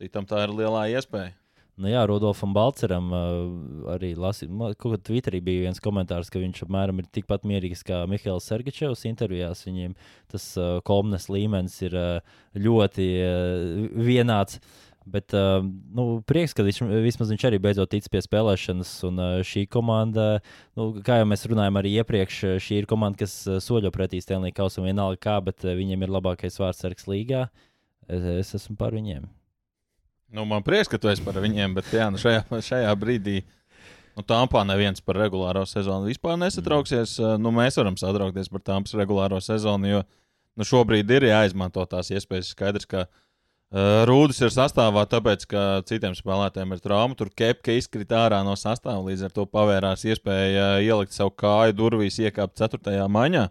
citam 0.00 0.24
tā 0.26 0.44
ir 0.44 0.54
lielā 0.54 0.88
iespēja. 0.96 1.34
Nu, 1.76 1.88
jā, 1.90 2.04
Rudolfam 2.06 2.52
Balceram 2.54 3.08
uh, 3.10 3.90
arī 3.96 4.12
lasīja, 4.14 4.46
kaut 4.78 4.94
kā 4.94 4.98
Twitterī 5.08 5.40
bija 5.42 5.64
viens 5.66 5.80
komentārs, 5.82 6.30
ka 6.30 6.38
viņš 6.38 6.62
apmēram 6.68 7.00
ir 7.02 7.08
tikpat 7.10 7.42
mierīgs 7.42 7.82
kā 7.82 8.04
Mihails 8.06 8.46
Sergečevs 8.46 9.02
intervijās. 9.10 9.64
Viņiem 9.66 9.96
tas 10.30 10.56
uh, 10.56 10.78
kolumnas 10.86 11.26
līmenis 11.26 11.82
ir 11.82 11.96
uh, 11.98 12.20
ļoti 12.54 13.08
uh, 13.26 13.90
vienāds. 14.06 14.60
Bet 15.04 15.34
uh, 15.36 15.60
nu, 15.92 16.04
prieks, 16.24 16.54
ka 16.56 16.64
viņš, 16.64 16.78
vismaz 17.04 17.28
viņš 17.28 17.42
arī 17.44 17.58
beidzot 17.60 17.90
tic 17.92 18.06
pie 18.08 18.22
spēlēšanas. 18.24 18.92
Un 19.04 19.20
uh, 19.20 19.32
šī 19.44 19.66
komanda, 19.68 20.38
nu, 20.78 20.88
kā 21.04 21.18
jau 21.20 21.26
mēs 21.28 21.44
runājām 21.50 21.76
arī 21.80 21.92
iepriekš, 22.00 22.38
uh, 22.48 22.54
šī 22.62 22.80
ir 22.80 22.88
komanda, 22.88 23.20
kas 23.20 23.34
soļo 23.66 23.92
pretī 23.92 24.22
Stanley 24.24 24.54
Kausam 24.56 24.88
vienalga 24.88 25.20
kā, 25.20 25.34
bet 25.44 25.66
viņiem 25.66 26.06
ir 26.06 26.14
labākais 26.14 26.56
vārdsargs 26.60 27.04
līgā. 27.10 27.42
Es, 28.08 28.24
es 28.32 28.54
esmu 28.62 28.78
par 28.80 28.96
viņiem. 28.96 29.26
Nu, 30.34 30.46
man 30.48 30.64
prieks, 30.64 30.88
ka 30.88 30.98
tu 30.98 31.10
esi 31.12 31.22
par 31.24 31.36
viņiem, 31.42 31.76
bet 31.76 31.92
jā, 31.92 32.08
nu 32.10 32.20
šajā, 32.20 32.46
šajā 32.64 32.94
brīdī 32.98 33.42
nu, 34.16 34.24
Tāmpā 34.24 34.62
neviens 34.64 35.04
par 35.04 35.20
regulāro 35.20 35.66
sezonu 35.68 36.08
vispār 36.08 36.40
nesatrauksies. 36.40 37.18
Mm. 37.20 37.44
Nu, 37.44 37.52
mēs 37.54 37.76
varam 37.76 38.00
satraukties 38.00 38.48
par 38.48 38.64
Tāmpas 38.64 38.96
regulāro 38.96 39.42
sezonu, 39.44 39.90
jo 39.90 40.00
nu, 40.56 40.64
šobrīd 40.64 41.12
ir 41.12 41.28
jāizmanto 41.28 41.84
tās 41.92 42.08
iespējas. 42.14 42.54
Skaidrs, 42.54 42.88
ka 42.88 43.04
uh, 43.04 43.20
Rūdis 43.74 44.38
ir 44.38 44.52
sastāvā, 44.54 45.02
tāpēc, 45.10 45.48
ka 45.50 45.60
citiem 45.88 46.14
spēlētājiem 46.14 46.76
ir 46.76 46.82
trauma. 46.82 47.16
Tur 47.18 47.32
kepka 47.34 47.74
izkrita 47.74 48.20
ārā 48.28 48.38
no 48.46 48.54
sastāvā, 48.54 49.00
līdz 49.08 49.24
ar 49.26 49.34
to 49.34 49.48
pavērās 49.50 50.04
iespēja 50.06 50.76
uh, 50.76 50.82
ielikt 50.84 51.16
savu 51.16 51.32
kāju 51.42 51.74
durvīs, 51.80 52.20
iekāpt 52.22 52.54
4. 52.60 52.94
maņā. 53.10 53.48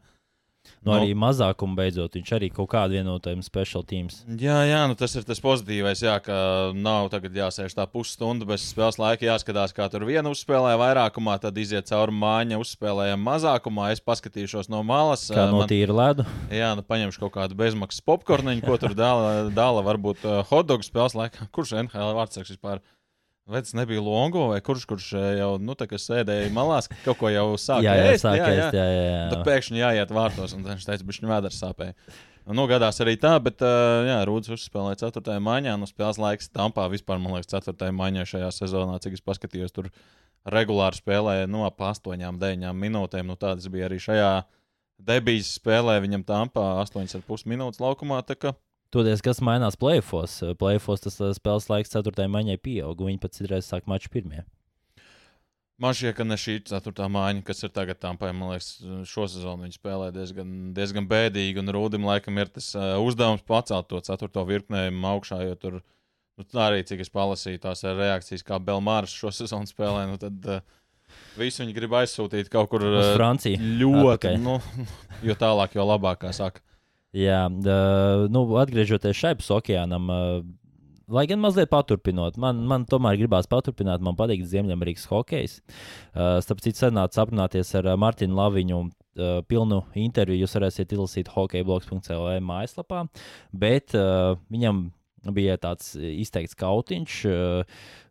Nu, 0.84 0.91
no. 0.91 0.96
Arī 0.98 1.13
mazākumu 1.15 1.77
beidzot, 1.79 2.15
viņš 2.17 2.32
arī 2.36 2.50
kaut 2.51 2.70
kādu 2.74 2.98
vienojumu 2.98 3.43
special 3.46 3.86
teams. 3.88 4.22
Jā, 4.39 4.58
jā 4.67 4.82
nu 4.91 4.98
tas 5.00 5.13
ir 5.15 5.24
tas 5.27 5.39
pozitīvais, 5.43 6.01
jā, 6.03 6.15
ka 6.24 6.36
nav 6.75 7.08
tagad 7.13 7.36
jāsēž 7.39 7.75
tā 7.77 7.86
pusstundu 7.91 8.48
bez 8.48 8.65
spēles 8.67 9.00
laika, 9.00 9.27
jāskatās, 9.27 9.75
kā 9.75 9.88
tur 9.91 10.03
viena 10.08 10.32
uzspēlē 10.32 10.75
vairākumā, 10.79 11.38
tad 11.43 11.60
iziet 11.60 11.88
cauri 11.91 12.15
mājiņa, 12.20 12.60
uzspēlējam 12.63 13.24
mazākumā. 13.27 13.91
Es 13.96 14.03
paskatīšos 14.03 14.72
no 14.72 14.84
malas. 14.88 15.29
Kā 15.32 15.48
no 15.51 15.63
tīra 15.70 15.96
ledu. 16.00 16.27
Jā, 16.51 16.74
nu 16.79 16.84
paņemšu 16.88 17.24
kaut 17.25 17.36
kādu 17.38 17.60
bezmaksas 17.60 18.03
popkorniņu, 18.08 18.65
ko 18.67 18.79
tur 18.82 18.96
dala, 18.98 19.48
dala 19.55 19.84
varbūt 19.88 20.27
uh, 20.27 20.41
hotdogu 20.51 20.88
spēles 20.88 21.15
laikā. 21.20 21.48
Kurš 21.55 21.77
NHL 21.86 22.15
vārdsargs 22.20 22.55
vispār? 22.55 22.84
Tas 23.44 23.74
nebija 23.76 24.02
Longo 24.02 24.46
vai 24.54 24.62
kurš, 24.64 24.86
kurš 24.88 25.08
jau 25.38 25.50
nu, 25.60 25.76
sēdēja 25.76 26.52
malās, 26.56 26.88
kaut 27.04 27.18
ko 27.20 27.32
jau 27.32 27.58
sāka 27.60 27.84
jā, 27.84 27.96
jā, 28.00 28.12
ēst? 28.14 28.24
sāk 28.24 28.40
ēst, 28.40 28.78
jā, 28.78 28.86
jā, 28.88 29.02
jā. 29.04 29.26
Tad 29.34 29.42
pēkšņi 29.50 29.82
jāiet 29.82 30.14
vārtos, 30.16 30.54
un 30.56 30.64
viņš 30.64 30.86
teica, 30.88 31.08
viņa 31.10 31.32
vēders 31.34 31.60
sāpēja. 31.60 31.98
Nu, 32.56 32.66
gadās 32.68 33.00
arī 33.04 33.18
tā, 33.20 33.34
bet, 33.44 33.62
uh, 33.64 34.04
jā, 34.08 34.18
Rūdas 34.28 34.52
uzspēlēja 34.56 35.06
4. 35.06 35.38
maijā. 35.44 35.76
Nu, 35.80 35.88
spēles 35.88 36.20
laiks 36.20 36.52
Tampā 36.52 36.90
vispār, 36.92 37.20
man 37.24 37.38
liekas, 37.38 37.52
4. 37.52 37.92
maijā 37.96 38.26
šajā 38.28 38.50
sezonā, 38.52 38.98
cik 39.04 39.16
es 39.16 39.24
paskatījos, 39.24 39.72
tur 39.76 39.88
regulāri 40.52 41.00
spēlēja 41.00 41.48
no 41.48 41.64
ap 41.68 41.80
8, 41.80 42.20
9 42.20 42.76
minūtēm. 42.80 43.32
Nu, 43.32 43.40
tādas 43.40 43.70
bija 43.72 43.88
arī 43.88 44.00
šajā 44.04 44.34
debijas 45.00 45.54
spēlē. 45.60 46.02
Viņam 46.04 46.28
Tampā 46.28 46.68
8,5 46.84 47.48
minūtes 47.48 47.84
laukumā. 47.84 48.20
Toties, 48.94 49.24
kas 49.26 49.42
mainās 49.42 49.78
plēfos? 49.80 50.40
Plēfos 50.60 51.06
tas 51.06 51.18
uh, 51.22 51.32
spēles 51.34 51.70
laiks 51.72 51.96
4. 51.96 52.28
maijai 52.30 52.60
pieaug, 52.62 53.00
un 53.02 53.10
viņi 53.12 53.22
pat 53.24 53.38
citreiz 53.38 53.70
sāk 53.70 53.90
maču 53.90 54.12
pirmie. 54.14 54.44
Man 55.82 55.96
šķiet, 55.98 56.14
ka 56.20 56.26
ne 56.28 56.38
šī 56.38 56.60
ceturtā 56.70 57.08
mājiņa, 57.12 57.42
kas 57.48 57.66
ir 57.66 57.72
tagad 57.74 57.98
tam 58.00 58.20
pāri, 58.22 58.36
man 58.38 58.54
liekas, 58.54 58.76
šo 59.10 59.26
sezonu 59.28 59.66
viņi 59.66 59.80
spēlē 59.80 60.12
diezgan, 60.14 60.54
diezgan 60.78 61.10
bēdīgi. 61.10 61.64
Un 61.64 61.74
Rūdim 61.74 62.06
laikam 62.08 62.38
ir 62.38 62.54
tas 62.54 62.70
uh, 62.78 62.94
uzdevums 63.02 63.42
pacelt 63.50 63.90
to 63.90 64.00
ceturto 64.06 64.46
virknējumu 64.48 65.10
augšā, 65.16 65.42
jo 65.50 65.58
tur 65.60 65.82
Nu, 66.34 66.46
arī 66.64 66.82
cik 66.82 67.04
es 67.04 67.12
palasīju 67.14 67.62
tās 67.62 67.84
reakcijas, 67.86 68.42
kā 68.46 68.58
Belmārs 68.58 69.14
šo 69.14 69.30
sezonu 69.42 69.70
spēlē, 69.70 70.08
nu, 70.10 70.18
tad 70.22 70.48
uh, 70.50 70.64
visi 71.38 71.62
viņi 71.62 71.76
grib 71.78 71.94
aizsūtīt 72.00 72.50
kaut 72.54 72.72
kur 72.72 72.86
uz 72.90 73.14
Franciju. 73.14 73.62
Ļoti, 73.82 74.36
nu, 74.42 74.58
jo 75.26 75.38
tālāk, 75.38 75.78
jo 75.78 75.86
labāk, 75.86 76.24
kā 76.26 76.34
saka. 76.36 76.64
Jā, 77.13 77.46
uh, 77.46 78.25
nu, 78.34 78.41
atgriežoties 78.58 79.17
šai 79.20 79.36
pusokeānam, 79.38 80.08
uh, 80.10 80.39
lai 81.13 81.27
gan 81.29 81.41
mazliet 81.43 81.70
paturpinot, 81.70 82.39
man, 82.41 82.63
man 82.70 82.88
tomēr 82.89 83.20
gribās 83.20 83.50
paturpināt, 83.51 84.01
man 84.01 84.17
patīk 84.17 84.41
Ziemeļamerikas 84.50 85.05
hokejs. 85.12 85.60
Uh, 86.15 86.39
starp 86.41 86.63
citu, 86.65 86.79
senāts 86.82 87.22
aprunāties 87.22 87.74
ar 87.77 87.93
Martinu 88.01 88.39
Laviņu. 88.39 88.84
Uh, 89.13 89.43
pilnu 89.46 89.84
interviju 90.01 90.41
jūs 90.41 90.55
varēsiet 90.58 90.96
izlasīt 90.96 91.27
hokeja.cl. 91.29 92.24
mājaslapā, 92.41 93.03
bet 93.53 93.93
uh, 93.93 94.39
viņam 94.50 94.88
bija 95.32 95.56
tāds 95.62 95.94
izteikts 95.96 96.58
kautiņš. 96.60 97.18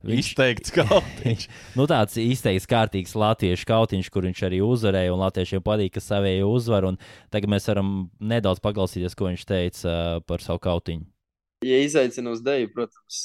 Viņš, 0.02 0.30
izteikts 0.32 0.72
kautiņš. 0.74 1.46
nu, 1.78 1.86
tāds 1.90 2.16
izteikts 2.22 2.68
kārtīgs 2.70 3.16
latviešu 3.18 3.68
kautiņš, 3.68 4.10
kur 4.12 4.26
viņš 4.28 4.44
arī 4.48 4.62
uzvarēja, 4.64 5.12
un 5.12 5.20
latviešiem 5.22 5.64
patīk, 5.66 5.96
ka 5.96 6.04
savēja 6.04 6.48
uzvar. 6.48 6.88
Tagad 7.34 7.52
mēs 7.52 7.68
varam 7.68 7.92
nedaudz 8.18 8.62
paklausīties, 8.64 9.16
ko 9.18 9.28
viņš 9.28 9.44
teica 9.48 9.96
par 10.26 10.44
savu 10.44 10.62
kautiņu. 10.64 11.06
Ja 11.62 11.78
izaicina 11.78 12.32
uz 12.34 12.40
deju, 12.42 12.72
protams, 12.74 13.20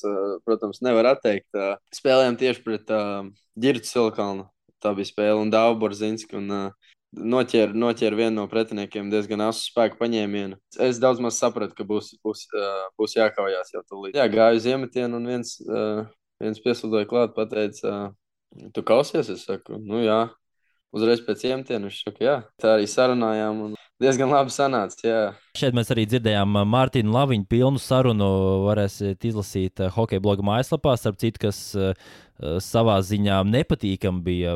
protams, 0.46 0.84
nevar 0.86 1.14
atteikt. 1.16 1.50
Spēlējām 1.96 2.38
tieši 2.38 2.62
pret 2.66 2.94
uh, 2.94 3.26
Girtu 3.58 3.90
Silkalnu. 3.90 4.46
Tā 4.84 4.92
bija 4.94 5.10
spēle 5.10 5.42
un 5.42 5.50
Dauborzinski. 5.50 6.38
Un, 6.38 6.52
uh, 6.54 6.94
noķēra, 7.18 7.74
noķēra 7.78 8.20
vienu 8.20 8.36
no 8.40 8.46
pretiniekiem 8.52 9.12
diezgan 9.12 9.44
asu 9.48 9.68
spēku 9.72 10.00
paņēmienu. 10.00 10.60
Es 10.84 11.02
daudz 11.02 11.22
maz 11.24 11.40
sapratu, 11.42 11.76
ka 11.78 11.86
būs, 11.88 12.14
būs, 12.26 12.46
uh, 12.54 12.88
būs 13.00 13.18
jākaujās 13.18 13.74
jau 13.76 13.84
tūlīt. 13.90 14.18
Jā, 14.18 14.28
gāju 14.32 14.62
uz 14.62 14.68
iemetienu, 14.70 15.20
un 15.20 15.32
viens, 15.34 15.56
uh, 15.66 16.06
viens 16.44 16.62
piesūdzēja 16.64 17.10
klāt, 17.10 17.34
pateica, 17.38 17.94
uh, 17.94 18.70
tu 18.76 18.86
kausies? 18.88 19.32
Es 19.34 19.48
saku, 19.48 19.82
nu 19.82 20.04
jā. 20.06 20.28
Uzreiz 20.96 21.20
pēc 21.22 21.44
iemetiena 21.50 21.90
viņš 21.90 21.98
saka, 22.06 22.24
jā, 22.24 22.36
tā 22.62 22.78
arī 22.78 22.86
sarunājām. 22.88 23.66
Un 23.66 23.74
diezgan 24.02 24.32
labi 24.32 24.54
sanāca. 24.54 25.02
Jā. 25.04 25.24
Šeit 25.60 25.76
mēs 25.76 25.92
arī 25.94 26.06
dzirdējām 26.08 26.62
Mārtiņu 26.72 27.12
Laviņu 27.12 27.48
pilnu 27.52 27.82
sarunu. 27.82 28.30
Varēsiet 28.70 29.28
izlasīt 29.28 29.84
hokeja 29.98 30.24
bloga 30.24 30.46
mājaslapā, 30.48 30.96
starp 30.98 31.20
citu, 31.22 31.44
kas 31.48 31.60
uh, 31.76 31.92
savā 32.64 33.02
ziņā 33.04 33.42
nepatīkami 33.52 34.24
bija 34.26 34.56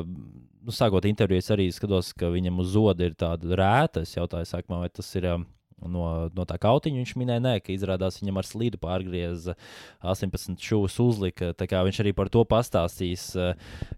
nu, 0.65 0.73
sākot 0.75 1.05
interviju, 1.09 1.41
es 1.41 1.51
arī 1.53 1.67
skatos, 1.73 2.11
ka 2.17 2.29
viņam 2.33 2.61
uz 2.63 2.73
zoda 2.75 3.07
ir 3.07 3.17
tāda 3.19 3.57
rēta. 3.57 4.05
Es 4.05 4.15
jautāju, 4.17 4.49
sākumā, 4.49 4.83
vai 4.85 4.91
tas 4.93 5.09
ir. 5.19 5.27
Um, 5.33 5.47
no, 5.89 6.05
no 6.35 6.45
tā 6.47 6.57
kautiņa 6.61 7.01
viņš 7.01 7.13
minēja, 7.19 7.43
nē, 7.43 7.53
ka 7.63 7.73
izrādās 7.73 8.19
viņam 8.21 8.39
ar 8.41 8.47
slīdu 8.47 8.79
pārgrieza 8.81 9.55
18 10.01 10.61
šūnas 10.61 10.97
uzlika. 11.03 11.51
Viņš 11.57 12.01
arī 12.03 12.13
par 12.17 12.29
to 12.33 12.43
pastāstīs. 12.47 13.31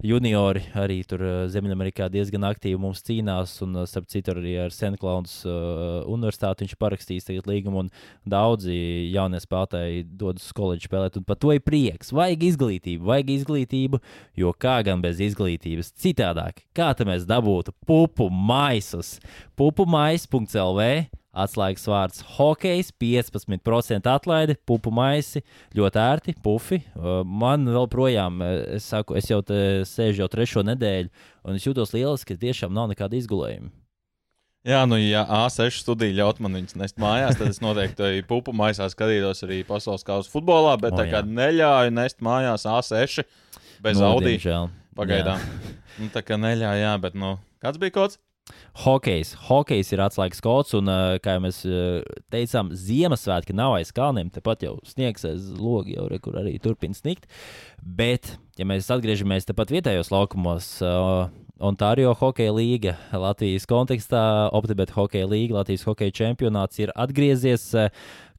Juniori 0.03 0.63
arī 0.79 1.01
tur 1.07 1.23
Ziemeļamerikā 1.51 2.09
diezgan 2.13 2.47
aktīvi 2.47 2.79
mums 2.81 3.03
cīnās, 3.05 3.55
un 3.65 3.83
starp 3.89 4.09
citu 4.11 4.35
arī 4.35 4.55
ar 4.65 4.75
Senklaunas 4.75 5.41
universitāti 5.45 6.65
viņš 6.65 6.77
parakstīs 6.81 7.27
tagad 7.27 7.49
līgumu, 7.49 7.85
un 7.85 7.91
daudzi 8.29 8.75
jaunie 9.13 9.41
spēlētāji 9.43 10.05
dodas 10.19 10.47
uz 10.47 10.55
koledžu 10.57 10.89
spēlēt, 10.89 11.19
un 11.19 11.27
par 11.27 11.39
to 11.41 11.53
ir 11.55 11.63
prieks. 11.65 12.13
Vajag 12.15 12.47
izglītību, 12.51 13.07
vajag 13.09 13.33
izglītību, 13.37 14.01
jo 14.39 14.53
kā 14.59 14.79
gan 14.85 15.03
bez 15.03 15.21
izglītības 15.23 15.93
citādāk, 16.03 16.63
kā 16.75 16.91
te 16.97 17.07
mēs 17.07 17.27
dabūtu 17.29 17.75
pupu 17.87 18.29
maisus, 18.29 19.17
pupu 19.59 19.87
mais.lv 19.89 20.87
Atslēgas 21.33 21.87
vārds- 21.89 22.23
hokejs, 22.37 22.91
15% 23.01 24.05
atlaide, 24.05 24.55
pupu 24.69 24.91
maisi, 24.93 25.41
ļoti 25.73 25.97
ērti, 25.97 26.35
pufi. 26.43 26.83
Man 27.25 27.65
vēl 27.65 27.87
projām, 27.89 28.41
es, 28.75 28.85
saku, 28.85 29.17
es 29.17 29.29
jau 29.31 29.41
sēžu 29.41 30.21
jau 30.21 30.29
trešo 30.29 30.61
nedēļu, 30.63 31.09
un 31.45 31.55
es 31.55 31.65
jūtos 31.65 31.93
lieliski, 31.93 32.35
ka 32.35 32.45
tiešām 32.45 32.73
nav 32.73 32.91
nekāda 32.93 33.17
izgulējuma. 33.17 33.71
Jā, 34.63 34.85
nu, 34.87 34.95
ja 34.95 35.25
A6 35.27 35.81
studija 35.81 36.15
ļaut 36.21 36.37
man 36.39 36.53
viņus 36.55 36.77
nest 36.79 36.95
mājās, 37.01 37.35
tad 37.35 37.49
es 37.51 37.59
noteikti 37.59 38.21
pupu 38.29 38.53
maisā 38.55 38.85
skatītos 38.87 39.43
arī 39.43 39.57
pasaules 39.67 40.05
kausa 40.07 40.31
futbolā, 40.31 40.77
bet 40.79 40.93
oh, 40.93 41.01
tā 41.01 41.09
kā 41.11 41.19
neļauju 41.27 41.91
nest 41.91 42.23
mājās 42.23 42.63
A6 42.63 43.25
bez 43.83 43.99
no, 43.99 44.13
Audi. 44.13 44.37
Diemžēl. 44.37 44.69
Pagaidām. 44.95 45.43
Nu, 45.99 46.07
tā 46.13 46.23
kā 46.23 46.37
neļauju, 46.39 46.79
jā, 46.79 46.93
bet 47.03 47.17
nu, 47.19 47.33
kāds 47.59 47.81
bija 47.81 47.97
kods? 47.97 48.21
Hokejs. 48.83 49.35
Hokejs 49.47 49.91
ir 49.93 50.01
atslēgas 50.03 50.41
kods, 50.43 50.73
un, 50.77 50.89
kā 51.23 51.35
jau 51.37 51.43
mēs 51.45 51.59
teicām, 52.33 52.71
Ziemassvētki 52.75 53.55
nav 53.55 53.77
aiz 53.77 53.93
kalniem. 53.95 54.31
Tepat 54.33 54.65
jau 54.65 54.73
sniegs 54.87 55.27
aiz 55.29 55.45
logi, 55.59 55.95
jau 55.97 56.09
kur 56.23 56.39
arī 56.41 56.57
turpina 56.63 56.97
snikt. 56.97 57.29
Bet, 57.83 58.35
ja 58.59 58.67
mēs 58.67 58.89
atgriežamies 58.93 59.47
tepat 59.49 59.71
vietējos 59.75 60.11
laukumos, 60.13 60.75
uh, 60.83 61.29
Ontārio 61.63 62.11
hokeja 62.17 62.51
līga 62.51 62.95
Latvijas 63.13 63.67
kontekstā, 63.69 64.49
Optibet 64.57 64.91
hokeja 64.95 65.29
līga, 65.29 65.61
Latvijas 65.61 65.85
hokeja 65.87 66.15
čempionāts 66.17 66.81
ir 66.81 66.91
atgriezies. 66.97 67.69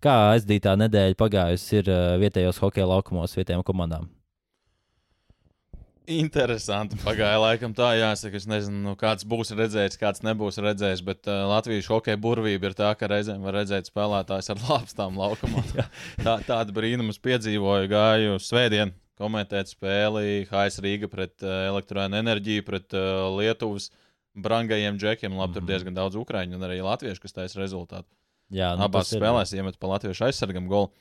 Kā 0.04 0.16
aizdītā 0.34 0.74
nedēļa 0.82 1.16
pagājusi 1.16 1.80
ir 1.80 1.88
vietējos 2.20 2.60
hokeja 2.60 2.90
laukumos, 2.90 3.38
vietējām 3.38 3.64
komandām? 3.64 4.10
Interesanti. 6.04 6.98
Pagāja 7.00 7.38
laikam 7.40 7.72
tā, 7.72 7.94
jāsaka, 7.96 8.36
es 8.36 8.44
nezinu, 8.48 8.82
nu, 8.84 8.92
kāds 9.00 9.24
būs 9.24 9.54
redzējis, 9.56 9.96
kāds 9.96 10.20
nebūs 10.26 10.60
redzējis, 10.60 11.00
bet 11.06 11.30
uh, 11.30 11.46
Latvijas 11.48 11.88
hokeja 11.88 12.20
burvība 12.20 12.68
ir 12.68 12.76
tā, 12.76 12.90
ka 13.00 13.08
reizēm 13.08 13.40
var 13.46 13.56
redzēt 13.56 13.88
spēlētājs 13.88 14.52
ar 14.52 14.60
lāpstām 14.66 15.16
laukumā. 15.16 15.64
tā, 16.26 16.36
tāda 16.44 16.76
brīnuma 16.76 17.16
piedzīvoju, 17.24 17.88
gāju 17.88 18.36
svētdien 18.36 18.92
komentēt 19.16 19.70
spēli 19.72 20.44
HS 20.50 20.82
Rīga 20.84 21.08
pret 21.08 21.38
uh, 21.40 21.62
elektroenerģiju, 21.70 22.66
pret 22.68 22.98
uh, 22.98 23.30
Lietuvas 23.38 23.88
brangajiem 24.34 25.00
džekiem. 25.00 25.38
Labi, 25.38 25.56
tur 25.56 25.64
mhm. 25.64 25.70
diezgan 25.72 25.96
daudz 25.96 26.20
ukrāņu 26.20 26.58
un 26.58 26.68
arī 26.68 26.82
latviešu, 26.84 27.24
kas 27.24 27.38
taisa 27.38 27.62
rezultātu. 27.62 28.10
Jā, 28.52 28.74
nu, 28.76 28.84
Abās 28.84 29.08
spēlēs 29.08 29.54
iemet 29.56 29.80
pa 29.80 29.88
latviešu 29.94 30.28
aizsargam 30.28 30.68
golu. 30.68 30.92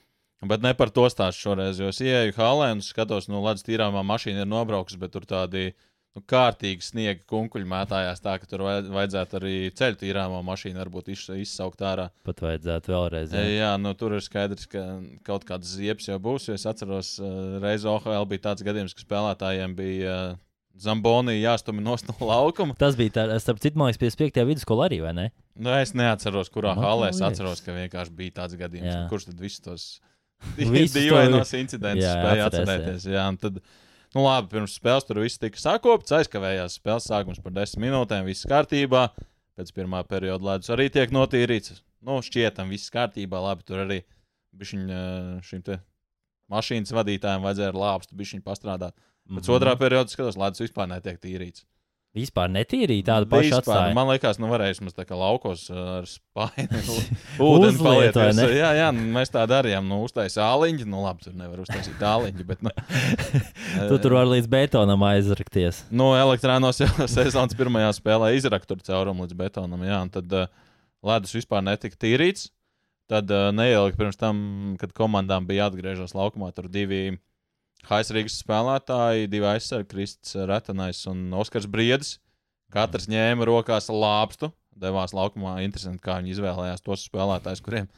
Bet 0.50 0.64
ne 0.64 0.74
par 0.78 0.92
to 0.94 1.08
stāstu 1.12 1.48
šoreiz, 1.48 1.80
jo 1.80 1.90
es 1.94 2.02
ienāku 2.04 2.42
halē 2.42 2.74
un 2.76 2.84
skatos, 2.84 3.30
nu, 3.32 3.42
ledus 3.46 3.66
tīrāmā 3.68 4.04
mašīna 4.08 4.44
ir 4.44 4.50
nobraukusi, 4.50 5.00
bet 5.00 5.14
tur 5.16 5.28
tādi 5.30 5.70
nu, 6.14 6.22
kārtīgi 6.30 6.86
sniega 6.86 7.24
kunkuļi 7.30 7.70
mētājās 7.70 8.22
tā, 8.24 8.36
ka 8.42 8.50
tur 8.50 8.66
vajadzētu 8.68 9.40
arī 9.40 9.56
ceļu 9.78 10.00
tīrāmā 10.04 10.44
mašīnu 10.46 10.82
varbūt 10.84 11.12
iz, 11.16 11.26
izsaukt 11.46 11.84
ārā. 11.88 12.10
Pat 12.28 12.44
vajadzētu 12.44 12.94
vēlreiz. 12.94 13.36
Jā, 13.36 13.44
jā 13.50 13.74
nu, 13.82 13.94
tur 14.00 14.18
ir 14.18 14.26
skaidrs, 14.26 14.68
ka 14.72 14.86
kaut 15.28 15.48
kāds 15.50 15.76
ziepes 15.78 16.10
jau 16.12 16.20
būs. 16.24 16.50
Es 16.54 16.68
atceros, 16.70 17.16
uh, 17.22 17.60
reiz 17.64 17.88
OHL 17.90 18.28
bija 18.30 18.50
tāds 18.50 18.66
gadījums, 18.66 18.96
ka 18.98 19.06
spēlētājiem 19.06 19.78
bija. 19.80 20.18
Uh, 20.34 20.42
Zambonī 20.74 21.36
jāstumj 21.38 21.84
no 21.86 21.94
laukuma. 22.26 22.74
Tas 22.80 22.96
bija 22.98 23.14
tāds, 23.20 23.44
starp 23.46 23.60
citu, 23.62 23.78
man 23.78 23.92
liekas, 23.92 24.18
5. 24.18 24.40
vidusskolā 24.50 24.88
arī, 24.90 25.04
vai 25.04 25.12
ne? 25.14 25.26
Nu, 25.54 25.70
es 25.78 25.94
neatceros, 25.94 26.50
kurā 26.50 26.74
no, 26.74 26.82
halē 26.82 27.12
es 27.14 27.22
atceros, 27.22 27.62
ka 27.62 27.76
vienkārši 27.76 28.16
bija 28.18 28.40
tāds 28.40 28.58
gadījums. 28.58 29.06
Kurš 29.12 29.28
tad 29.30 29.44
visus 29.44 29.62
tos 29.62 29.86
Dīvainos 30.58 31.54
incidentus 31.58 32.08
spēja 32.08 32.50
atcerēties. 32.50 33.08
Jā, 33.12 33.26
tad, 33.42 33.60
nu 34.16 34.26
labi, 34.26 34.52
pirms 34.54 34.76
spēles 34.80 35.08
tur 35.08 35.22
viss 35.24 35.42
tika 35.42 35.60
sakopts, 35.62 36.14
aizkavējās 36.20 36.80
spēles 36.80 37.08
sākums 37.10 37.42
par 37.44 37.56
desmit 37.56 37.88
minūtēm, 37.88 38.28
viss 38.30 38.50
kārtībā. 38.50 39.08
Pēc 39.54 39.70
pirmā 39.76 40.02
perioda 40.10 40.54
ledus 40.54 40.72
arī 40.74 40.88
tiek 40.90 41.12
notīrīts. 41.14 41.82
Nu, 42.04 42.18
šķietam, 42.26 42.72
viss 42.74 42.92
kārtībā, 42.94 43.42
labi, 43.44 43.66
tur 43.68 43.84
arī 43.84 44.00
bišķiņ, 44.58 44.88
šim 45.46 45.62
te 45.66 45.78
mašīnas 46.54 46.94
vadītājiem 46.96 47.46
vajadzēja 47.46 47.76
lāpstu 47.78 48.18
bišķiņu 48.20 48.46
pastrādāt. 48.46 48.96
Pēc 49.24 49.30
mm 49.30 49.40
-hmm. 49.40 49.56
otrā 49.56 49.76
perioda 49.80 50.12
skatos, 50.12 50.38
ledus 50.38 50.66
vispār 50.66 50.90
netiek 50.90 51.22
tīrīts. 51.22 51.64
Vispār 52.14 52.52
netīrīja 52.54 53.08
tādu 53.08 53.26
pašu 53.32 53.56
atstāju. 53.58 53.94
Man 53.98 54.06
liekas, 54.12 54.38
nu 54.38 54.46
varēs 54.52 54.78
mums 54.84 54.94
tā 54.94 55.02
kā 55.10 55.18
laukos 55.18 55.64
uh, 55.72 55.80
ar 55.98 56.06
spāni. 56.06 56.68
Ūdeni 57.42 57.80
palieties. 57.82 58.42
Jā, 58.54 58.70
jā, 58.78 58.92
nu, 58.94 59.08
mēs 59.16 59.34
tā 59.34 59.48
darījām. 59.50 59.88
Nu, 59.90 59.98
uztaisīja 60.06 60.46
āliņu. 60.46 60.86
Nu, 60.94 61.02
labi, 61.08 61.26
tur 61.26 61.34
nevar 61.40 61.64
uztaisīt 61.64 62.06
āliņu, 62.06 62.46
bet. 62.52 62.62
Nu, 62.62 62.70
tu 63.90 63.98
tur 64.04 64.18
var 64.20 64.30
līdz 64.30 64.52
betonam 64.52 65.08
aizrakties. 65.10 65.82
Nu, 65.90 66.12
elektrānos 66.20 66.84
sezonas 67.16 67.58
pirmajā 67.58 67.90
spēlē 67.98 68.30
izrakt 68.38 68.70
tur 68.70 68.86
caurumu 68.86 69.26
līdz 69.26 69.40
betonam, 69.40 69.82
jā, 69.82 69.98
un 70.06 70.14
tad 70.14 70.38
uh, 70.38 70.52
ledus 71.10 71.34
vispār 71.34 71.66
netika 71.66 71.98
tīrīts. 71.98 72.52
Tad 73.10 73.34
uh, 73.34 73.50
neilgi 73.58 73.98
pirms 73.98 74.22
tam, 74.22 74.38
kad 74.78 74.94
komandām 74.94 75.50
bija 75.50 75.66
jāatgriežas 75.66 76.14
laukumā, 76.14 76.54
tur 76.54 76.70
divi 76.70 77.08
Haisrīgas 77.90 78.40
spēlētāji, 78.44 79.30
divi 79.32 79.48
aizsargi, 79.50 79.90
Kristis 79.92 80.38
Retanais 80.50 81.04
un 81.12 81.26
Oskars 81.36 81.68
Briedis. 81.70 82.18
Katrs 82.74 83.10
ņēma 83.12 83.46
rokās 83.46 83.90
lāpstu, 83.92 84.50
devās 84.80 85.14
laukumā. 85.14 85.60
Interesanti, 85.66 86.02
kā 86.04 86.18
viņi 86.20 86.34
izvēlējās 86.34 86.82
tos 86.86 87.04
spēlētājus, 87.10 87.62
kuriem. 87.66 87.90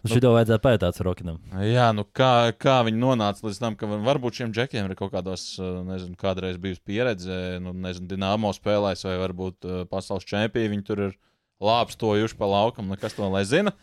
Nu, 0.00 0.12
Šito 0.12 0.30
vajadzētu 0.32 0.64
pajautāt 0.64 1.00
Rokinam. 1.04 1.40
Jā, 1.66 1.88
nu 1.96 2.06
kā, 2.06 2.52
kā 2.56 2.78
viņi 2.86 3.00
nonāca 3.02 3.44
līdz 3.44 3.58
tam, 3.60 3.76
ka 3.80 3.88
varbūt 3.90 4.38
šiem 4.40 4.54
džekiem 4.54 4.86
ir 4.86 4.96
kaut 4.98 5.12
kādos, 5.16 5.44
nezinu, 5.58 6.14
kādreiz 6.20 6.60
bijusi 6.62 6.84
pieredze, 6.86 7.40
nu, 7.64 7.74
nezinu, 7.86 8.08
Dienāmo 8.12 8.52
spēlēs 8.56 9.04
vai 9.08 9.18
varbūt 9.24 9.68
uh, 9.68 9.82
pasaules 9.90 10.28
čempioni. 10.28 10.72
Viņi 10.76 10.86
tur 10.86 11.04
ir 11.08 11.16
lāpstojuši 11.60 12.38
pa 12.38 12.48
laukam, 12.48 12.88
nekas 12.92 13.18
to 13.18 13.28
lai 13.28 13.44
zina. 13.48 13.74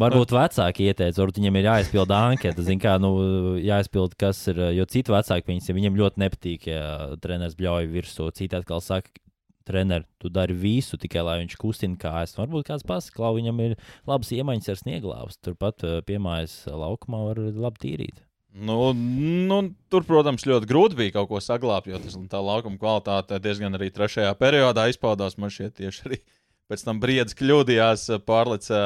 Varbūt 0.00 0.32
vecāki 0.34 0.88
ieteica, 0.88 1.20
varbūt 1.20 1.38
viņiem 1.38 1.58
ir 1.60 1.68
jāizpild 1.68 2.14
anketa. 2.14 2.64
Zin, 2.66 2.80
kā, 2.82 2.96
nu, 3.02 3.12
jāizpild, 3.62 4.16
kas 4.18 4.40
ir. 4.50 4.58
Jo 4.74 4.86
citi 4.90 5.14
vecāki 5.14 5.52
viņas, 5.52 5.70
viņiem 5.76 6.00
ļoti 6.00 6.22
nepatīk, 6.24 6.66
ja 6.72 7.14
treneris 7.22 7.54
bļauj 7.58 7.90
virsū. 7.92 8.26
Citi 8.34 8.58
atkal 8.58 8.82
saka, 8.82 9.14
treneris, 9.68 10.08
tu 10.18 10.30
dari 10.34 10.56
visu 10.56 10.98
tikai 11.00 11.22
lai 11.24 11.38
viņš 11.44 11.56
kustina 11.60 11.98
kājas. 12.00 12.34
Varbūt 12.38 12.68
kāds 12.68 12.86
pasakā, 12.86 13.30
viņam 13.38 13.62
ir 13.64 13.76
labas 14.10 14.34
iemaņas 14.34 14.72
ar 14.74 14.80
snieglāvus. 14.82 15.38
Turpat 15.44 15.86
piemājas 16.08 16.64
laukumā 16.70 17.24
var 17.30 17.42
labi 17.66 17.84
tīrīt. 17.86 18.22
Nu, 18.54 18.92
nu, 18.94 19.60
tur, 19.90 20.04
protams, 20.06 20.44
ļoti 20.46 20.68
grūti 20.70 20.98
bija 20.98 21.16
kaut 21.16 21.26
ko 21.32 21.40
saglabāt, 21.42 21.88
jo 21.90 21.98
tas, 21.98 22.14
tā 22.30 22.38
laukuma 22.38 22.78
kvalitāte 22.78 23.40
diezgan 23.42 23.74
arī 23.74 23.88
trešajā 23.90 24.30
periodā 24.38 24.86
izpaudās. 24.92 25.34
Man 25.42 25.50
šķiet, 25.50 25.74
tieši 25.80 26.04
arī 26.06 26.18
pēc 26.70 26.84
tam 26.86 27.00
briedis 27.02 27.34
kļūdījās, 27.40 28.06
pārleca 28.28 28.78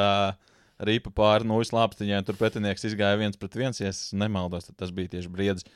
rīpa 0.78 1.12
pāri 1.14 1.48
nūjas 1.48 1.72
lāpstiņai, 1.74 2.20
un 2.22 2.28
tur 2.28 2.38
pretinieks 2.38 2.86
izgāja 2.88 3.18
viens 3.20 3.38
pret 3.38 3.56
viens. 3.58 3.80
Ja 3.80 3.90
es 3.92 4.08
nemaldos, 4.16 4.68
tad 4.68 4.78
tas 4.84 4.94
bija 4.94 5.16
tieši 5.16 5.32
briedis. 5.32 5.66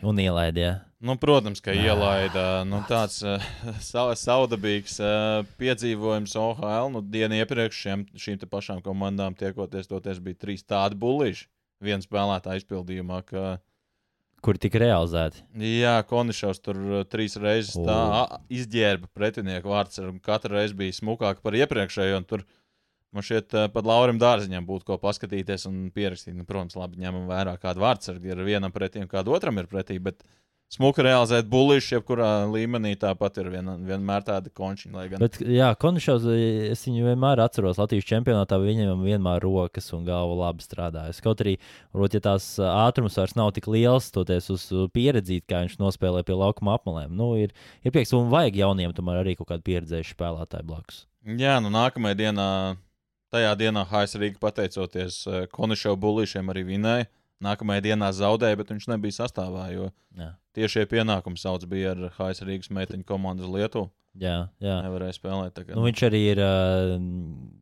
Un 0.00 0.16
ielaidīja. 0.16 0.78
Nu, 1.04 1.16
protams, 1.20 1.60
ka 1.64 1.74
ielaida 1.76 2.62
nu, 2.68 2.80
tāds 2.88 3.18
uh, 3.24 3.40
saudabīgs 4.16 4.96
uh, 5.00 5.42
piedzīvojums 5.60 6.36
OHL. 6.40 6.88
Nu, 6.94 7.02
dienu 7.04 7.36
iepriekš 7.40 7.80
šiem, 7.84 8.04
šīm 8.16 8.40
pašām 8.48 8.80
komandām 8.84 9.36
tiekoties, 9.36 9.90
toties 9.90 10.20
bija 10.24 10.40
trīs 10.40 10.64
tādi 10.64 10.96
bullīši 11.00 11.48
viena 11.84 12.04
spēlētāja 12.04 12.62
izpildījumā. 12.62 13.20
Ka... 13.28 13.44
Kur 14.44 14.56
tika 14.60 14.80
realizēti? 14.80 15.44
Jā, 15.60 15.98
Konišovs 16.08 16.62
tur 16.64 16.80
uh, 16.80 17.02
trīs 17.08 17.36
reizes 17.40 17.76
tā 17.76 18.00
izģērba 18.48 19.12
pretinieku 19.16 19.72
vārds. 19.72 20.00
Katra 20.24 20.62
reize 20.62 20.76
bija 20.76 20.96
smukāka 20.96 21.44
par 21.44 21.60
iepriekšējo. 21.60 22.24
Tur 22.28 22.48
man 23.16 23.26
šķiet, 23.26 23.56
uh, 23.56 23.70
pat 23.74 23.88
Laurim 23.88 24.20
Dārziņam 24.20 24.66
būtu 24.68 24.90
ko 24.90 24.98
paskatīties 25.02 25.66
un 25.70 25.88
pierakstīt. 25.94 26.36
Nu, 26.36 26.46
protams, 26.48 26.78
labi 26.78 27.02
ņemam 27.02 27.30
vērā, 27.30 27.56
kādu 27.62 27.84
vārdsargu 27.84 28.32
ir 28.32 28.44
vienam 28.46 28.74
pretī 28.74 29.02
un 29.04 29.10
kādu 29.10 29.34
otram 29.36 29.58
ir 29.62 29.70
pretī. 29.70 29.98
Bet, 30.02 30.22
smuki 30.70 31.02
realizēt 31.02 31.48
bullīšu, 31.50 31.96
jebkurā 31.96 32.28
līmenī 32.50 32.92
tāpat 33.00 33.40
ir 33.42 33.50
vien, 33.52 33.70
vienmēr 33.86 34.24
tāda 34.26 34.52
končiņa. 34.54 35.06
Gan... 35.10 35.22
Bet, 35.22 35.40
jā, 35.42 35.70
Končovs, 35.80 36.26
es 36.70 36.84
viņu 36.86 37.08
vienmēr 37.08 37.42
atceros 37.42 37.80
Latvijas 37.80 38.06
čempionātā, 38.10 38.60
viņam 38.62 39.02
vienmēr 39.04 39.42
rokas 39.44 39.90
un 39.96 40.06
galva 40.06 40.36
labi 40.44 40.64
strādājas. 40.64 41.22
Kaut 41.24 41.42
arī, 41.44 41.56
varbūt, 41.94 42.18
ja 42.18 42.24
tās 42.30 42.52
ātrums 42.62 43.18
vairs 43.18 43.36
nav 43.38 43.50
tik 43.56 43.66
liels, 43.72 44.12
toties 44.14 44.50
uz 44.54 44.68
pieredzīt, 44.94 45.48
kā 45.50 45.64
viņš 45.64 45.80
nospēlē 45.82 46.22
pie 46.26 46.38
laukuma 46.38 46.76
apmalēm. 46.78 47.16
Nu, 47.18 47.32
ir, 47.40 47.54
ir 47.82 47.94
prieks, 47.94 48.14
un 48.16 48.30
vajag 48.32 48.62
jauniem 48.62 48.94
tomēr 48.96 49.24
arī 49.24 49.36
kaut 49.40 49.50
kādu 49.50 49.66
pieredzējušu 49.66 50.14
spēlētāju 50.14 50.70
blakus. 50.70 51.04
Jā, 51.26 51.58
nu 51.60 51.68
nākamajā 51.74 52.16
dienā, 52.16 52.46
tajā 53.32 53.54
dienā 53.60 53.86
HS 53.88 54.18
Rīga 54.20 54.40
pateicoties 54.42 55.22
Končovs 55.54 56.00
bullīšiem 56.02 56.52
arī 56.52 56.66
vinēja. 56.74 57.08
Nākamajā 57.40 57.86
dienā 57.88 58.10
zaudēja, 58.12 58.58
bet 58.60 58.72
viņš 58.74 58.90
nebija 58.92 59.16
sastāvā. 59.22 59.70
Jo 59.72 59.86
Jā. 60.18 60.34
tiešie 60.58 60.84
pienākumi 60.90 61.40
sauc 61.40 61.64
bija 61.70 61.94
ar 61.94 62.10
HS 62.18 62.44
Rīgas 62.44 62.72
meiteņu 62.76 63.06
komandu 63.08 63.46
uz 63.48 63.54
Lietuvu. 63.54 63.88
Jā, 64.20 64.50
jā. 64.60 64.80
Nevarēja 64.84 65.14
spēlēt. 65.16 65.54
Tagad. 65.56 65.76
Nu, 65.78 65.86
viņš 65.86 66.02
arī 66.08 66.20
ir 66.32 66.42
uh, 66.42 66.96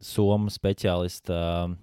Somijas 0.02 0.56
speciālists. 0.58 1.30
Uh, 1.30 1.76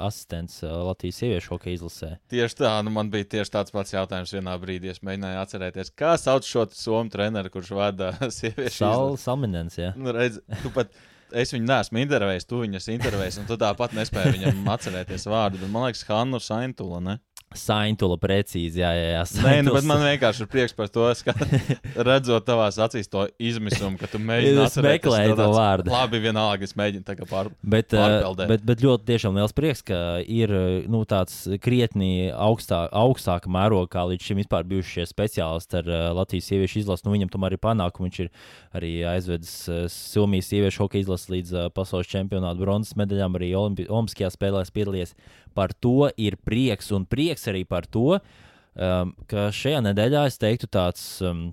asistents 0.00 0.62
Latvijas 0.62 1.18
sieviešu 1.20 1.50
hokeja 1.52 1.76
izlasē. 1.76 2.10
Tieši 2.32 2.56
tā, 2.62 2.70
nu 2.80 2.88
man 2.94 3.10
bija 3.12 3.26
tieši 3.36 3.52
tāds 3.52 3.74
pats 3.74 3.92
jautājums 3.92 4.32
vienā 4.32 4.54
brīdī. 4.62 4.88
Es 4.88 5.02
mēģināju 5.04 5.40
atcerēties, 5.42 5.90
kā 6.00 6.14
sauc 6.16 6.46
šo 6.48 6.64
somu 6.72 7.12
treneru, 7.12 7.52
kurš 7.52 7.74
vada 7.76 8.14
sieviešu 8.38 8.78
Sal, 8.78 9.16
Salminens. 9.20 9.76
Jā, 9.76 9.90
nu, 10.00 10.14
redz, 10.16 10.40
tu 10.62 10.72
pat. 10.72 10.96
Es 11.32 11.52
viņu 11.54 11.66
neesmu 11.68 12.00
intervējis, 12.02 12.46
tu 12.50 12.62
viņu 12.62 12.78
esi 12.80 12.94
intervējis, 12.96 13.40
un 13.42 13.48
tu 13.48 13.56
tāpat 13.60 13.94
nespēji 13.96 14.38
viņam 14.38 14.70
atcerēties 14.74 15.28
vārdu. 15.30 15.60
Bet 15.62 15.72
man 15.72 15.86
liekas, 15.86 16.02
Hannu 16.08 16.40
Saintula. 16.42 17.00
Ne? 17.04 17.18
Saintula 17.50 18.14
precīzi, 18.14 18.78
jā, 18.78 18.88
jā, 18.94 19.06
jā. 19.10 19.22
Saintuls. 19.26 19.46
Nē, 19.50 19.62
nu, 19.66 19.72
bet 19.74 19.86
man 19.88 20.04
vienkārši 20.04 20.44
ir 20.44 20.48
prieks 20.52 20.74
par 20.78 20.86
to, 20.86 21.08
ka 21.26 21.32
redzot 22.08 22.44
tavās 22.46 22.76
acīs 22.78 23.10
to 23.10 23.24
izmisumu, 23.42 23.98
ka 23.98 24.06
tu 24.06 24.20
mēģini 24.28 24.68
meklēt 24.86 25.32
to 25.34 25.48
vārdu. 25.50 25.90
Labi, 25.90 26.20
vienalga, 26.22 26.68
es 26.68 26.76
mēģinu 26.78 27.16
kā 27.18 27.26
pār, 27.26 27.50
bet, 27.66 27.88
pārpeldēt. 27.90 28.52
Bet, 28.52 28.62
bet 28.68 28.84
ļoti 28.86 29.08
tiešām 29.08 29.40
liels 29.40 29.56
prieks, 29.56 29.82
ka 29.90 29.98
ir 30.22 30.54
nu, 30.86 31.02
tāds 31.10 31.40
krietni 31.64 32.30
augstā, 32.30 32.84
augstāka 33.02 33.50
mēroga, 33.50 33.90
kā 33.96 34.06
līdz 34.12 34.30
šim 34.30 34.44
vispār 34.44 34.70
bijušie 34.70 35.08
speciālisti 35.10 35.80
ar 35.82 35.90
Latvijas 36.20 36.52
sieviešu 36.52 36.84
izlasi. 36.84 37.08
Nu, 37.08 37.16
viņam 37.16 37.34
tomēr 37.34 37.58
ir 37.58 37.64
panākumi, 37.66 38.12
viņš 38.12 38.22
ir 38.28 38.30
arī 38.78 38.94
aizvedis 39.16 39.56
Somijas 39.90 40.52
sieviešu 40.54 40.86
hokeja 40.86 41.08
izlasi 41.08 41.34
līdz 41.34 41.66
pasaules 41.74 42.14
čempionāta 42.14 42.62
bronzas 42.62 42.94
medaļām, 43.00 43.42
arī 43.42 43.50
Olimpiskajās 43.58 44.38
spēlēs 44.38 44.70
piedalījies. 44.78 45.18
Par 45.60 45.76
to 45.76 46.08
ir 46.16 46.38
prieks 46.40 46.88
un 46.96 47.04
prieks 47.04 47.44
arī 47.52 47.66
par 47.68 47.84
to, 47.84 48.16
um, 48.16 49.14
ka 49.28 49.50
šajā 49.52 49.84
nedēļā 49.90 50.26
es 50.30 50.40
teiktu 50.40 50.70
tāds. 50.72 51.06
Um, 51.20 51.50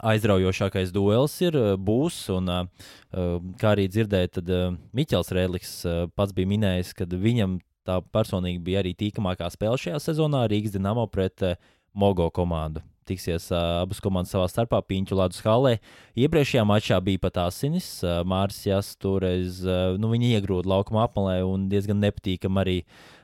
aizraujošākais 0.00 0.92
duels 0.94 1.34
ir, 1.44 1.56
uh, 1.58 1.74
būs. 1.76 2.22
Un, 2.32 2.48
uh, 2.48 2.86
um, 3.12 3.50
kā 3.60 3.74
arī 3.74 3.88
dzirdēju, 3.90 4.30
tad 4.38 4.52
uh, 4.54 4.70
Miķels 4.96 5.32
Rēdlis 5.36 5.74
uh, 5.84 6.06
pats 6.16 6.32
bija 6.36 6.48
minējis, 6.48 6.94
ka 6.96 7.08
viņam 7.10 7.58
tā 7.88 7.98
personīgi 8.14 8.62
bija 8.64 8.80
arī 8.84 8.94
tīkamākā 8.96 9.50
spēle 9.52 9.80
šajā 9.80 10.00
sezonā 10.00 10.46
Rīgas 10.50 10.76
Dienamo 10.76 11.04
pret 11.12 11.44
uh, 11.44 11.58
Mogo 11.92 12.30
komandu 12.32 12.84
tiksies 13.10 13.48
uh, 13.50 13.82
abas 13.82 14.00
komandas 14.02 14.32
savā 14.34 14.46
starpā 14.50 14.80
Piņķu 14.86 15.18
ledus 15.18 15.42
halē. 15.44 15.76
Iepriekšējā 16.18 16.64
mačā 16.68 17.00
bija 17.04 17.24
pat 17.26 17.40
asinis. 17.46 17.88
Uh, 18.04 18.20
Māris 18.28 18.60
Jās 18.66 18.92
toreiz 19.00 19.62
uh, 19.66 19.96
nu, 20.00 20.12
iegrūda 20.14 20.70
laukuma 20.70 21.08
apmalē 21.08 21.40
un 21.46 21.68
diezgan 21.72 22.00
nepatīkami 22.04 22.62
arī. 22.62 22.76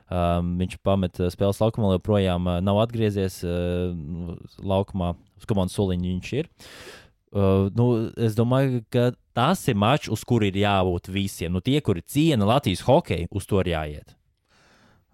Um, 0.07 0.53
viņš 0.61 0.77
pameta 0.87 1.27
spēles 1.33 1.59
laukumā, 1.59 1.95
joprojām 1.97 2.45
uh, 2.47 2.59
nav 2.63 2.79
atgriezies 2.85 3.41
uh, 3.43 3.91
laukumā. 4.63 5.13
Uz 5.37 5.49
komandas 5.49 5.75
soliņa 5.77 6.07
viņš 6.07 6.33
ir. 6.39 6.51
Uh, 7.35 7.67
nu, 7.75 7.87
es 8.15 8.37
domāju, 8.37 8.85
ka 8.93 9.09
tas 9.35 9.65
ir 9.67 9.75
mačs, 9.75 10.07
uz 10.13 10.23
kuru 10.27 10.47
ir 10.47 10.61
jābūt 10.63 11.11
visiem. 11.11 11.51
Nu, 11.53 11.61
tie, 11.61 11.81
kuri 11.83 12.05
ciena 12.07 12.47
Latvijas 12.47 12.85
hokeju, 12.87 13.27
uz 13.35 13.49
to 13.49 13.59
ir 13.65 13.73
jāiet. 13.75 14.15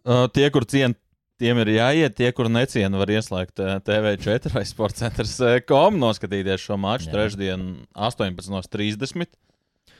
Uh, 0.04 0.28
tie, 0.30 0.46
kur 0.54 0.68
ciena 0.70 0.94
Tiem 1.42 1.58
ir 1.64 1.74
jāiet, 1.74 2.14
tie, 2.16 2.30
kur 2.36 2.48
neciena, 2.48 3.00
var 3.02 3.10
ieslēgt 3.10 3.60
eh, 3.60 3.72
TV4 3.84 4.52
vai 4.54 4.62
Sports 4.70 5.02
centrs 5.02 5.34
kom, 5.68 5.98
noskatīties 6.00 6.62
šo 6.62 6.78
maču 6.80 7.10
trešdien 7.12 7.66
18.30. 7.92 9.34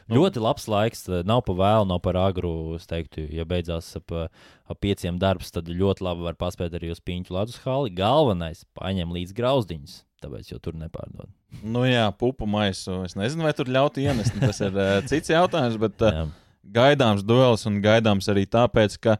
Nu, 0.08 0.20
ļoti 0.20 0.42
labs 0.44 0.68
laiks, 0.72 1.06
eh, 1.10 1.24
nav 1.28 1.44
pa 1.48 1.56
vēlu, 1.58 1.88
nav 1.90 2.02
par 2.04 2.18
agru. 2.20 2.76
Es 2.78 2.88
teiktu, 2.90 3.24
ja 3.32 3.46
beidzās 3.48 3.94
ap, 4.00 4.12
ap 4.12 4.80
pieciem 4.84 5.20
darbs, 5.22 5.54
tad 5.56 5.72
ļoti 5.72 6.06
labi 6.06 6.26
var 6.28 6.38
paspēt 6.40 6.76
arī 6.78 6.92
uz 6.92 7.02
piņķu 7.04 7.36
ledus 7.36 7.62
hali. 7.64 7.94
Galvenais- 7.96 8.66
paņem 8.80 9.14
līdz 9.16 9.36
grauzdiņus, 9.38 10.04
tāpēc 10.24 10.52
jau 10.52 10.60
tur 10.60 10.74
nepārdod. 10.80 11.32
Nu 11.64 11.86
jā, 11.88 12.08
pupu 12.18 12.48
maisu. 12.50 13.04
Es 13.06 13.16
nezinu, 13.16 13.44
vai 13.44 13.54
tur 13.54 13.66
ļautu 13.66 14.04
ienest. 14.04 14.36
Tas 14.40 14.60
ir 14.62 14.74
uh, 14.74 15.02
cits 15.10 15.30
jautājums, 15.30 15.78
bet 15.80 16.02
uh, 16.02 16.28
gaidāms 16.66 17.24
duels 17.24 17.66
un 17.70 17.82
gaidāms 17.84 18.28
arī 18.32 18.46
tāpēc, 18.46 18.98
ka 19.00 19.18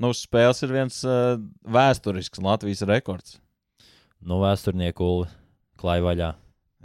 nu, 0.00 0.12
spēles 0.16 0.62
ir 0.64 0.74
viens 0.74 1.02
uh, 1.04 1.36
vēsturisks 1.64 2.40
Latvijas 2.40 2.86
rekords. 2.88 3.38
Nu, 4.20 4.40
vēsturnieku 4.42 5.26
klāja 5.80 6.04
vaļā. 6.04 6.30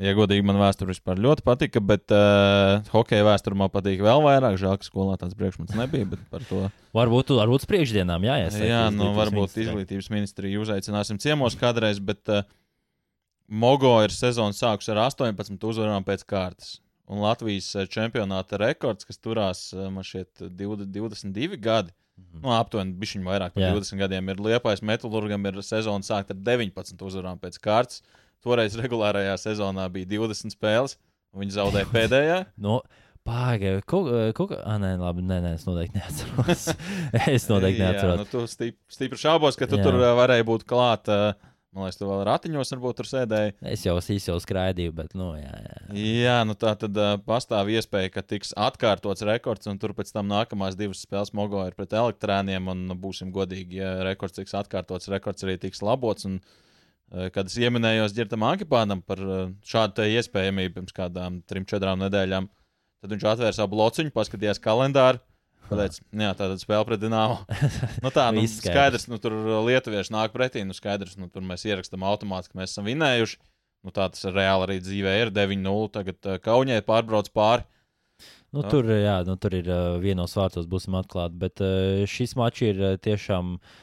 Ja 0.02 0.12
godīgi, 0.12 0.44
man 0.44 0.58
vēsture 0.60 0.92
vispār 0.92 1.20
ļoti 1.24 1.44
patika, 1.46 1.80
bet 1.80 2.12
uh, 2.12 2.82
hokeja 2.92 3.24
vēsture 3.30 3.56
man 3.56 3.72
patīk 3.72 4.02
vēl 4.04 4.24
vairāk. 4.26 4.58
Žēl, 4.60 4.76
ka 4.82 4.88
skolā 4.88 5.16
tāds 5.22 5.38
priekšmets 5.40 5.78
nebija. 5.80 6.10
varbūt, 6.96 7.32
varbūt 7.38 7.68
priekšdienām 7.72 8.28
jāiesaistās. 8.28 8.68
Jā, 8.68 8.82
nu, 8.92 9.14
varbūt 9.16 9.56
izglītības 9.64 10.12
ministriju 10.12 10.66
uzaicināsim 10.66 11.22
ciemos 11.24 11.56
kādreiz, 11.60 12.04
bet 12.04 12.28
uh, 12.34 12.44
Mogo 13.48 13.94
ir 14.02 14.12
sezonas 14.12 14.60
sākus 14.60 14.90
ar 14.92 15.04
18 15.06 15.70
uzvarām 15.70 16.04
pēc 16.04 16.26
kārtas. 16.28 16.80
Un 17.06 17.22
Latvijas 17.22 17.70
čempionāta 17.94 18.58
rekords, 18.58 19.06
kas 19.06 19.22
turās 19.22 19.68
man 19.94 20.04
šeit 20.04 20.42
22 20.42 21.60
gadi, 21.62 21.94
Mhm. 22.16 22.44
Nu, 22.46 22.52
aptuveni 22.56 22.96
bišķiņu 23.00 23.28
vairāk 23.28 23.56
par 23.56 23.64
Jā. 23.66 23.72
20 23.76 24.00
gadiem 24.00 24.30
ir 24.32 24.42
Liepais 24.44 24.82
Metālurgam 24.86 25.48
ir 25.50 25.60
sezona 25.68 26.06
sākta 26.06 26.36
ar 26.36 26.40
19 26.48 27.04
uzvarām 27.04 27.42
pēc 27.42 27.60
kārtas. 27.60 28.04
Toreiz 28.46 28.78
regulārajā 28.78 29.34
sezonā 29.42 29.88
bija 29.94 30.12
20 30.14 30.54
spēles, 30.54 31.00
un 31.34 31.42
viņi 31.42 31.58
zaudēja 31.58 31.90
pēdējā. 31.94 32.38
no. 32.68 32.84
Pagaidiet, 33.26 33.88
kā, 33.90 33.98
ah, 34.62 34.76
nē, 34.78 34.92
labi, 35.02 35.24
nē, 35.26 35.40
nē, 35.42 35.56
es 35.58 35.64
noteikti 35.66 35.98
neatceros. 35.98 36.68
es 37.36 37.48
noteikti 37.50 37.82
neatceros. 37.82 38.20
Jā, 38.20 38.22
nu, 38.22 38.26
tu 38.30 38.44
stipri 38.94 39.18
šaubos, 39.18 39.58
ka 39.58 39.66
tu 39.66 39.80
Jā. 39.80 39.88
tur 39.88 39.98
varēji 39.98 40.46
būt 40.46 40.66
klāt. 40.70 41.10
Uh, 41.10 41.54
Man 41.76 41.90
liekas, 41.90 41.98
tu 42.00 42.08
vēl 42.08 42.22
ratiņos 42.24 42.70
varbūt 42.72 42.96
tur 43.02 43.08
sēdēji. 43.10 43.54
Es 43.68 43.82
jau 43.84 43.98
īsi 44.00 44.32
skraidīju, 44.46 44.94
bet, 44.96 45.10
nu, 45.20 45.34
jā. 45.36 45.58
Jā, 45.60 46.06
jā 46.22 46.36
nu 46.48 46.54
tā 46.56 46.72
tad 46.80 46.96
uh, 46.96 47.18
pastāv 47.20 47.68
iespēja, 47.74 48.14
ka 48.14 48.24
tiks 48.24 48.54
atkārtots 48.56 49.26
rekords, 49.28 49.68
un 49.68 49.82
tur 49.82 49.92
pēc 49.98 50.14
tam 50.16 50.30
nākamās 50.32 50.78
divas 50.80 51.02
spēles 51.04 51.34
Mogo 51.36 51.66
ir 51.68 51.76
pret 51.76 51.92
elektrēniem, 51.98 52.70
un 52.72 52.86
nu, 52.94 52.96
būsim 52.96 53.34
godīgi, 53.36 53.82
ja 53.82 53.92
rekords 54.08 54.38
tiks 54.38 54.56
atkārtots, 54.56 55.12
rekords 55.12 55.44
arī 55.44 55.58
tiks 55.66 55.84
labots. 55.84 56.30
Un, 56.30 56.40
uh, 56.40 56.65
kad 57.36 57.48
es 57.50 57.60
ieminējos 57.62 58.16
Girtam 58.18 58.44
Ankipānam 58.48 59.04
par 59.06 59.22
uh, 59.22 59.46
šādu 59.66 60.08
iespējamību 60.18 60.80
pirms 60.80 60.96
kādām 60.96 61.40
trim, 61.50 61.68
četrām 61.70 62.02
nedēļām, 62.06 62.50
tad 63.04 63.16
viņš 63.16 63.30
atvēra 63.36 63.56
savu 63.56 63.76
blociņu, 63.76 64.14
paskatījās 64.16 64.62
kalendāru 64.64 65.22
Pateic, 65.66 65.98
jā, 66.14 66.32
tāda 66.38 66.58
spēle 66.62 66.86
pret 66.88 67.02
Dienāmu. 67.02 67.40
nu, 68.04 68.12
tā 68.14 68.28
nu, 68.36 68.44
skaidrs. 68.50 69.08
nu, 69.10 69.18
tur 69.22 69.34
lietuvieši 69.66 70.14
nāk 70.14 70.34
pretī. 70.36 70.62
Nu, 70.68 70.76
skaidrs, 70.78 71.16
nu, 71.18 71.30
tur 71.34 71.46
mēs 71.46 71.66
ierakstām 71.66 72.06
automātiski, 72.06 72.54
ka 72.54 72.62
mēs 72.62 72.76
esam 72.76 72.90
vinējuši. 72.90 73.40
Nu, 73.86 73.94
tā 73.94 74.08
tas 74.14 74.26
reāli 74.30 74.68
arī 74.68 74.76
dzīvē 74.82 75.16
ir 75.24 75.32
9-0. 75.34 75.88
Tagad 75.94 76.30
Kaunijai 76.46 76.86
pārbrauc 76.86 77.32
pāri. 77.34 77.66
Nu, 78.56 78.62
Tā. 78.64 78.70
tur, 78.72 78.90
jā, 78.94 79.18
nu, 79.28 79.36
tur 79.42 79.58
ir 79.58 79.68
vienos 80.04 80.38
vārtos, 80.38 80.70
būsim 80.70 80.96
atklāti. 81.02 81.38
Bet 81.42 81.62
šis 82.10 82.38
mačs 82.40 82.64
ir 82.70 82.84
tiešām 83.04 83.58
uh, 83.58 83.74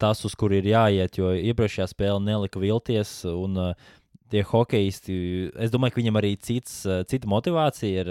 tas, 0.00 0.24
uz 0.24 0.34
kur 0.38 0.54
ir 0.56 0.66
jāiet, 0.70 1.18
jo 1.20 1.30
iepriekšējā 1.36 1.86
spēle 1.92 2.20
nelika 2.24 2.62
vilties. 2.62 3.22
Un, 3.30 3.62
uh, 3.70 3.94
Tie 4.26 4.40
hokeisti, 4.42 5.16
es 5.62 5.70
domāju, 5.70 5.92
ka 5.94 6.00
viņam 6.00 6.16
arī 6.18 6.32
cits, 6.42 6.80
uh, 6.82 7.04
cita 7.06 7.28
motivācija 7.30 8.00
ir, 8.02 8.08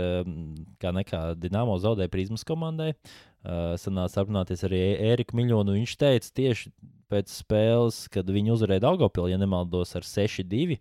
kā 0.80 0.94
nekā 0.96 1.20
Dienāmo 1.36 1.76
zaudēja 1.84 2.08
prizmas 2.14 2.48
komandai. 2.48 2.94
Sanāca 3.82 4.24
aprunāties 4.24 4.64
arī 4.64 4.80
Ēriku 5.12 5.36
Miļonu. 5.36 5.76
Viņš 5.76 5.98
teica 6.00 6.32
tieši 6.40 6.72
pēc 7.12 7.34
spēles, 7.42 8.06
kad 8.14 8.30
viņi 8.32 8.54
uzvarēja 8.56 8.86
Daugopili, 8.88 9.34
ja 9.34 9.42
nemaldos, 9.42 9.94
ar 9.98 10.08
6-2. 10.08 10.80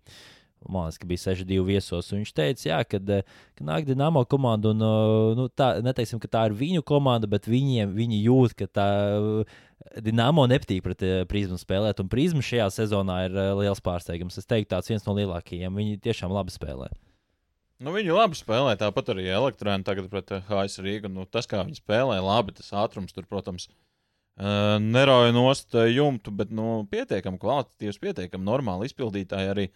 Man 0.64 0.86
liekas, 0.86 0.98
ka 1.00 1.08
bija 1.08 1.22
6-2 1.26 1.64
viesos. 1.68 2.08
Viņš 2.14 2.32
teica, 2.32 2.62
jā, 2.70 2.78
kad, 2.88 3.10
eh, 3.10 3.24
ka 3.58 3.66
nāk 3.68 3.84
Dienāmo 3.84 4.24
komanda, 4.24 4.72
un 4.72 4.80
eh, 4.80 5.34
nu, 5.36 5.48
tā, 5.52 5.82
neteiksim, 5.84 6.20
ka 6.22 6.28
tā 6.28 6.46
ir 6.48 6.56
viņu 6.56 6.84
komanda, 6.88 7.28
bet 7.28 7.44
viņiem, 7.44 7.92
viņi 7.92 8.22
jūt, 8.24 8.56
ka 8.56 8.66
tā 8.66 8.88
Dienāmo 9.84 10.46
nepatīk 10.48 10.80
pret 10.84 11.02
eh, 11.04 11.22
prizmu 11.28 11.58
spēlēt. 11.60 12.00
Un 12.00 12.08
prizma 12.10 12.42
šajā 12.44 12.70
sezonā 12.72 13.18
ir 13.26 13.34
eh, 13.36 13.50
liels 13.60 13.82
pārsteigums. 13.84 14.38
Es 14.40 14.48
teiktu, 14.48 14.72
tāds 14.72 14.88
viens 14.90 15.04
no 15.04 15.14
lielākajiem. 15.18 15.76
Viņi 15.76 16.00
tiešām 16.04 16.32
labi 16.32 16.54
spēlē. 16.54 16.88
Nu, 17.84 17.92
viņi 17.92 18.14
labi 18.14 18.38
spēlē, 18.38 18.78
tāpat 18.80 19.12
arī 19.12 19.26
elektrēni 19.28 19.84
tagad 19.84 20.08
pret 20.08 20.32
HS 20.48 20.80
Rīgu. 20.80 21.10
Nu, 21.12 21.26
tas, 21.28 21.48
kā 21.50 21.60
viņi 21.66 21.82
spēlē, 21.82 22.16
labi, 22.24 22.54
tas 22.56 22.70
ātrums 22.80 23.12
tur, 23.12 23.26
protams, 23.28 23.66
nerauja 24.80 25.34
nost 25.34 25.74
jumtu, 25.74 26.32
bet 26.38 26.54
nu, 26.54 26.86
pietiekami 26.90 27.38
kvalitatīvs, 27.42 27.98
pietiekami 28.00 28.46
normāli 28.46 28.88
izpildītāji 28.88 29.50
arī. 29.52 29.66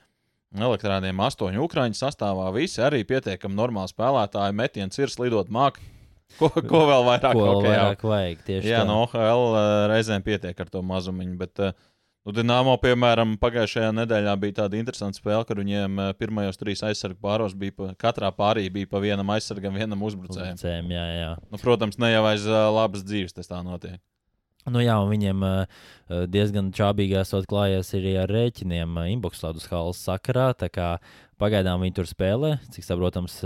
Elektrēniem 0.56 1.18
astoņu 1.26 1.66
ukrāņu 1.66 1.98
sastāvā 1.98 2.46
visi 2.54 2.80
arī 2.80 3.02
pietiekami 3.04 3.58
normāli 3.58 3.92
spēlētāji, 3.92 4.56
metiens 4.62 5.02
ir 5.02 5.12
slidot 5.12 5.50
mākslinieki. 5.52 5.97
Ko, 6.36 6.50
ko 6.52 6.80
vēl 6.88 7.06
vairāk? 7.06 7.34
Ko 7.34 7.44
hokejā? 7.48 7.76
vairāk 7.76 8.02
vajag? 8.04 8.42
Tieši 8.46 8.72
Jā, 8.72 8.82
tā. 8.82 8.88
no 8.90 9.02
OHL 9.06 9.44
uh, 9.48 9.60
reizēm 9.90 10.24
pietiek 10.26 10.58
ar 10.60 10.68
to 10.70 10.82
mazumiņu. 10.84 11.36
Bet, 11.40 11.62
uh, 11.64 11.72
nu, 12.28 12.34
Dienāmo, 12.36 12.74
piemēram, 12.82 13.32
pagājušajā 13.40 13.94
nedēļā 13.96 14.34
bija 14.42 14.58
tāda 14.60 14.78
interesanta 14.78 15.18
spēle, 15.18 15.46
kad 15.48 15.58
viņiem 15.58 15.96
uh, 15.98 16.10
pirmajos 16.20 16.60
trīs 16.60 16.84
aizsargu 16.86 17.18
pāros 17.24 17.56
bija, 17.58 17.74
pa, 17.78 17.90
katrā 18.04 18.30
pārī 18.36 18.68
bija 18.74 18.90
pa 18.92 19.00
vienam 19.02 19.32
aizsargam, 19.34 19.78
vienam 19.80 20.04
uzbrucējam. 20.04 20.58
Uzbrucējiem, 20.58 20.92
jā, 20.94 21.06
jā. 21.16 21.32
Nu, 21.48 21.62
protams, 21.64 21.98
ne 22.02 22.12
jau 22.12 22.22
aiz 22.28 22.46
labas 22.46 23.06
dzīves 23.08 23.34
tas 23.34 23.50
tā 23.50 23.64
notiek. 23.64 23.98
Nu, 24.72 24.82
jā, 24.84 24.96
un 25.02 25.10
viņiem 25.12 25.44
uh, 25.46 25.80
diezgan 26.30 26.72
čābīgi 26.76 27.18
esot 27.20 27.48
klājies 27.50 27.94
arī 27.98 28.16
ar 28.22 28.32
rēķiniem 28.32 28.96
uh, 28.98 29.08
inboxlādus 29.14 29.68
halas 29.72 30.00
sakarā. 30.04 30.50
Pagaidām 31.38 31.84
viņi 31.84 31.94
tur 31.94 32.08
spēlē, 32.10 32.56
cik 32.74 32.82
saprotams, 32.82 33.36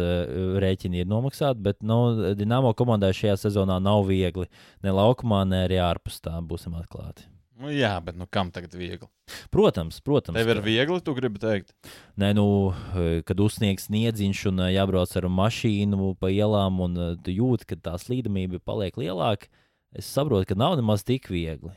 rēķini 0.64 1.02
ir 1.02 1.10
nomaksāti, 1.10 1.60
bet 1.60 1.82
nu, 1.84 2.32
Dienāmo 2.38 2.72
komandai 2.72 3.10
šajā 3.12 3.34
sezonā 3.42 3.76
nav 3.84 4.06
viegli. 4.08 4.48
Ne 4.80 4.94
laukumā, 4.96 5.42
ne 5.44 5.66
arī 5.66 5.76
ārpus 5.84 6.16
tā, 6.24 6.38
būsim 6.40 6.72
atklāti. 6.80 7.28
Nu, 7.62 7.68
jā, 7.70 7.92
bet 8.02 8.16
nu, 8.18 8.26
kam 8.26 8.48
tagad 8.50 8.72
viegli? 8.74 9.06
Protams, 9.54 10.00
protams. 10.02 10.34
Tev 10.34 10.48
ir 10.50 10.58
ka- 10.58 10.66
viegli, 10.66 11.00
tu 11.04 11.14
gribi 11.14 11.38
teikt. 11.38 11.70
Nē, 12.18 12.32
nu, 12.34 12.74
eh, 12.96 13.22
kad 13.22 13.38
uzsniegs 13.38 13.86
sniedziņš 13.86 14.40
un 14.50 14.60
eh, 14.64 14.72
jābrauc 14.74 15.12
ar 15.16 15.28
mašīnu 15.30 16.16
pa 16.18 16.32
ielām, 16.32 16.80
un 16.80 16.96
eh, 16.96 17.16
tu 17.22 17.30
jūti, 17.30 17.68
ka 17.68 17.76
tā 17.76 17.94
slīdamība 18.02 18.58
paliek 18.64 18.96
lielāka, 18.98 19.46
es 19.96 20.08
saprotu, 20.08 20.48
ka 20.50 20.58
nav 20.58 20.76
nemaz 20.80 21.04
tik 21.06 21.30
viegli. 21.32 21.72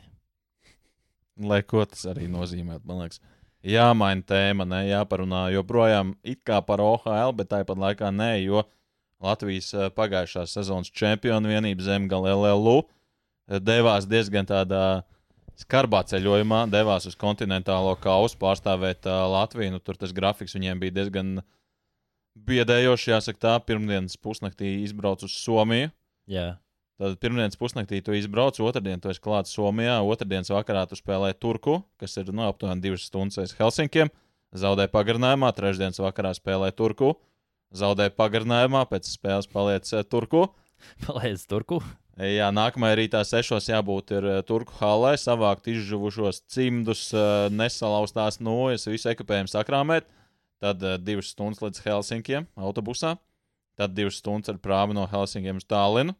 Lai 1.36 1.60
ko 1.62 1.84
tas 1.84 2.06
arī 2.08 2.30
nozīmē, 2.32 2.80
man 2.84 3.04
liekas. 3.04 3.20
Jāmaina 3.66 4.22
tēma, 4.22 4.64
ne 4.68 4.84
jāparunā 4.86 5.48
joprojām 5.56 6.14
it 6.22 6.44
kā 6.46 6.60
par 6.62 6.80
OHL, 6.80 7.32
bet 7.36 7.50
tāpat 7.50 7.80
laikā 7.82 8.12
nē, 8.14 8.32
jo 8.44 8.62
Latvijas 9.24 9.72
eh, 9.74 9.88
pagājušās 9.96 10.52
sezonas 10.54 10.92
čempionu 10.92 11.50
vienība 11.50 11.82
Zemgala 11.82 12.34
LLU 12.36 12.84
devās 13.46 14.06
diezgan 14.08 14.46
tādā 14.46 15.02
skarbā 15.56 16.02
ceļojumā, 16.06 16.66
devās 16.70 17.06
uz 17.08 17.16
kontinentālo 17.18 17.94
kausu 18.00 18.38
pārstāvēt 18.40 19.06
uh, 19.08 19.24
Latviju. 19.32 19.76
Nu, 19.76 19.80
tur 19.80 19.96
tas 19.96 20.12
grafiks 20.12 20.56
viņiem 20.56 20.82
bija 20.82 20.96
diezgan 20.98 21.38
biedējošs, 22.36 23.08
jāsaka 23.14 23.42
tā. 23.46 23.54
Pirmdienas 23.64 24.18
pusnaktī 24.20 24.82
izbrauc 24.82 25.24
uz 25.24 25.36
Somiju. 25.38 25.92
Jā, 26.28 26.56
Tad 26.96 27.18
pirmdienas 27.20 27.58
pusnaktī 27.60 28.00
tu 28.00 28.14
izbrauc, 28.16 28.56
otrdien 28.64 29.02
tu 29.02 29.10
esi 29.12 29.20
klāts 29.20 29.52
Somijā, 29.52 29.98
otrdienas 30.00 30.48
vakarā 30.48 30.86
tu 30.88 30.96
spēlē 30.96 31.34
Turku, 31.36 31.82
kas 32.00 32.16
ir 32.16 32.30
no 32.32 32.46
aptuveni 32.48 32.80
divas 32.84 33.04
stundas 33.04 33.42
aiz 33.42 33.52
Helsinkiem. 33.58 34.08
Zaudēja 34.56 34.88
pagarinājumā, 34.94 35.50
trešdienas 35.52 36.00
vakarā 36.00 36.32
spēlē 36.38 36.70
Turku, 36.72 37.12
zaudēja 37.76 38.14
pagarinājumā, 38.16 38.86
pēc 38.88 39.10
spēles 39.12 39.50
paliec 39.52 39.92
eh, 39.92 40.06
Turku. 40.08 40.46
palaidis 41.06 41.46
turku. 41.48 41.80
Jā, 42.16 42.48
nākamajā 42.54 42.96
rītā 42.96 43.20
sešos 43.28 43.68
jābūt 43.68 44.14
ir 44.16 44.28
eh, 44.30 44.42
Turku 44.48 44.76
halē, 44.80 45.14
savākt 45.20 45.68
izžuvušos 45.72 46.42
cimdus, 46.52 47.08
eh, 47.12 47.48
nesalauztās 47.52 48.40
nojas, 48.40 48.88
visu 48.88 49.10
ekipējumu 49.12 49.52
sakrāmēt. 49.52 50.08
Tad 50.64 50.80
divas 51.04 51.28
stundas 51.34 51.60
līdz 51.60 51.82
Helsinkiem 51.84 52.46
autobusā, 52.56 53.18
tad 53.76 53.92
divas 53.92 54.22
stundas 54.22 54.54
ar 54.54 54.60
prāmi 54.64 54.96
no 54.96 55.04
Helsinkiem 55.10 55.60
uz 55.60 55.66
Tallinu, 55.68 56.14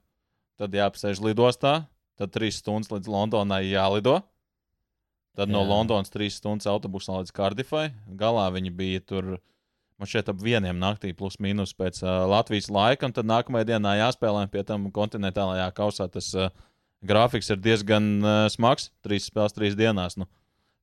tad 0.61 0.75
jāapsēž 0.77 1.21
lidostā, 1.25 1.87
tad 2.17 2.33
trīs 2.35 2.61
stundas 2.63 2.91
līdz 2.93 3.11
Londonai 3.13 3.67
jālido. 3.69 4.21
Tad 5.37 5.53
no 5.53 5.61
Jā. 5.61 5.69
Londonas 5.69 6.13
trīs 6.13 6.39
stundas 6.41 6.69
autobusā 6.71 7.19
līdz 7.21 7.35
Kardifai. 7.37 7.91
Galā 8.17 8.47
viņi 8.55 8.73
bija 8.73 9.03
tur, 9.05 9.35
man 10.01 10.09
šeit 10.09 10.31
ap 10.33 10.41
vieniem 10.41 10.79
naktī, 10.81 11.13
plus 11.17 11.37
mīnus 11.45 11.75
pēc 11.77 12.01
uh, 12.07 12.25
Latvijas 12.31 12.71
laika, 12.73 13.09
un 13.09 13.13
tad 13.17 13.29
nākamajā 13.29 13.69
dienā 13.75 13.99
jāspēlē 13.99 14.47
pie 14.53 14.65
tam 14.65 14.89
kontinentālajā 14.97 15.69
kausā. 15.77 16.09
Tas 16.09 16.31
uh, 16.33 16.49
grafiks 17.05 17.53
ir 17.53 17.61
diezgan 17.61 18.09
uh, 18.25 18.39
smags. 18.53 18.89
Trīs 19.05 19.29
spēles, 19.29 19.53
trīs 19.57 19.77
dienās. 19.77 20.17
Nu, 20.17 20.25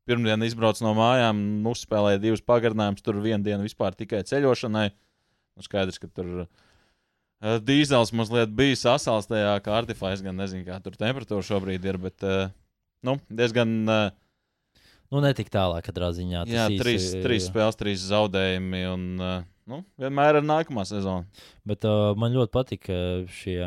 pirmdien 0.05 0.45
izbrauc 0.45 0.77
no 0.85 0.93
mājām, 1.01 1.41
uzspēlēja 1.73 2.21
divas 2.21 2.45
pagarinājumus, 2.45 3.01
tur 3.01 3.17
viena 3.25 3.41
diena 3.41 3.65
vispār 3.65 3.97
tikai 3.97 4.21
ceļošanai. 4.29 4.91
Nu, 5.57 5.65
skaidrs, 5.65 5.97
ka 5.97 6.11
tur 6.13 6.45
uh, 6.45 6.51
dīzels 7.43 8.13
mazliet 8.15 8.51
bija 8.55 8.79
sasals 8.79 9.29
tajā 9.29 9.53
kārtifā. 9.65 10.13
Es 10.15 10.23
gan 10.25 10.37
nezinu, 10.39 10.65
kā 10.67 10.79
tur 10.83 10.95
temperatūra 10.99 11.45
šobrīd 11.45 11.87
ir, 11.89 11.99
bet 12.07 12.27
nu, 13.03 13.17
diezgan. 13.29 13.73
Nu, 15.13 15.19
netik 15.21 15.51
tālāk, 15.53 15.85
katrā 15.85 16.09
ziņā. 16.15 16.47
Jā, 16.49 16.69
īsi, 16.71 16.79
trīs, 16.81 17.03
trīs 17.21 17.47
spēles, 17.51 17.77
trīs 17.77 18.05
zaudējumi. 18.09 18.79
Un, 18.89 19.03
uh, 19.21 19.35
nu, 19.69 19.83
vienmēr 20.01 20.39
ir 20.39 20.47
nākamā 20.47 20.87
sezona. 20.89 21.27
Bet 21.69 21.85
uh, 21.85 22.15
man 22.17 22.33
ļoti 22.33 22.53
patīk 22.55 22.89
šie 23.35 23.59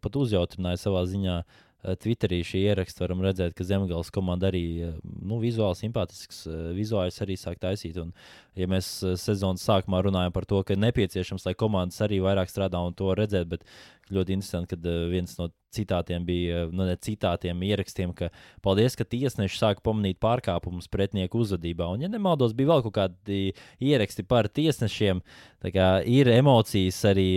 pat 0.00 0.16
uzjautrināja 0.22 0.80
savā 0.86 1.04
ziņā. 1.10 1.42
Uh, 1.84 1.94
Twitterī 2.00 2.40
šī 2.46 2.64
ieraksta 2.70 3.04
varam 3.04 3.22
redzēt, 3.24 3.54
ka 3.56 3.66
Zemgājas 3.68 4.12
komanda 4.14 4.50
arī 4.50 4.64
uh, 4.86 4.94
nu, 5.04 5.38
vizuāli 5.42 5.78
simpātisks, 5.78 6.44
uh, 6.48 6.70
vizuāls 6.76 7.20
arī 7.24 7.36
sāk 7.40 7.60
taisīt. 7.62 7.98
Un, 8.00 8.14
ja 8.58 8.68
mēs 8.70 8.88
sezonas 9.20 9.64
sākumā 9.66 10.02
runājam 10.06 10.34
par 10.34 10.48
to, 10.48 10.62
ka 10.66 10.76
nepieciešams, 10.78 11.46
lai 11.48 11.56
komandas 11.58 12.00
arī 12.06 12.20
vairāk 12.24 12.50
strādā 12.52 12.80
un 12.82 12.96
to 12.96 13.12
redzēt, 13.18 13.48
bet 13.50 13.68
ļoti 14.12 14.36
interesanti, 14.36 14.74
ka 14.74 14.96
viens 15.10 15.36
no 15.38 15.48
citātiem 15.74 16.24
bija, 16.26 16.64
nu, 16.70 16.86
ne 16.86 16.96
citātiem, 17.00 17.62
ierakstiem, 17.66 18.12
ka 18.16 18.30
paldies, 18.64 18.96
ka 18.98 19.06
tiesneši 19.08 19.58
sāka 19.58 19.84
pamanīt 19.84 20.20
pārkāpumus 20.22 20.90
pretinieku 20.92 21.42
uzvedībā. 21.44 21.88
Un, 21.94 22.04
ja 22.04 22.12
nemaldos, 22.12 22.54
bija 22.56 22.74
vēl 22.74 22.84
kaut 22.86 22.96
kādi 22.98 23.40
ieraksti 23.82 24.26
par 24.28 24.48
tiesnešiem, 24.52 25.24
tā 25.64 25.74
kā 25.74 25.88
ir 26.06 26.30
emocijas 26.34 27.02
arī. 27.10 27.28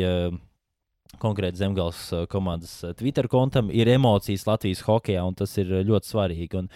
Konkrēti 1.21 1.61
Zemgājas 1.61 1.99
uh, 2.13 2.25
komandas 2.29 2.73
uh, 2.83 2.93
Twitter 2.97 3.29
kontam 3.31 3.71
ir 3.73 3.89
emocijas 3.89 4.45
Latvijas 4.47 4.83
hokeja, 4.85 5.23
un 5.25 5.37
tas 5.37 5.53
ir 5.57 5.71
uh, 5.71 5.83
ļoti 5.87 6.11
svarīgi. 6.11 6.59
Un, 6.59 6.67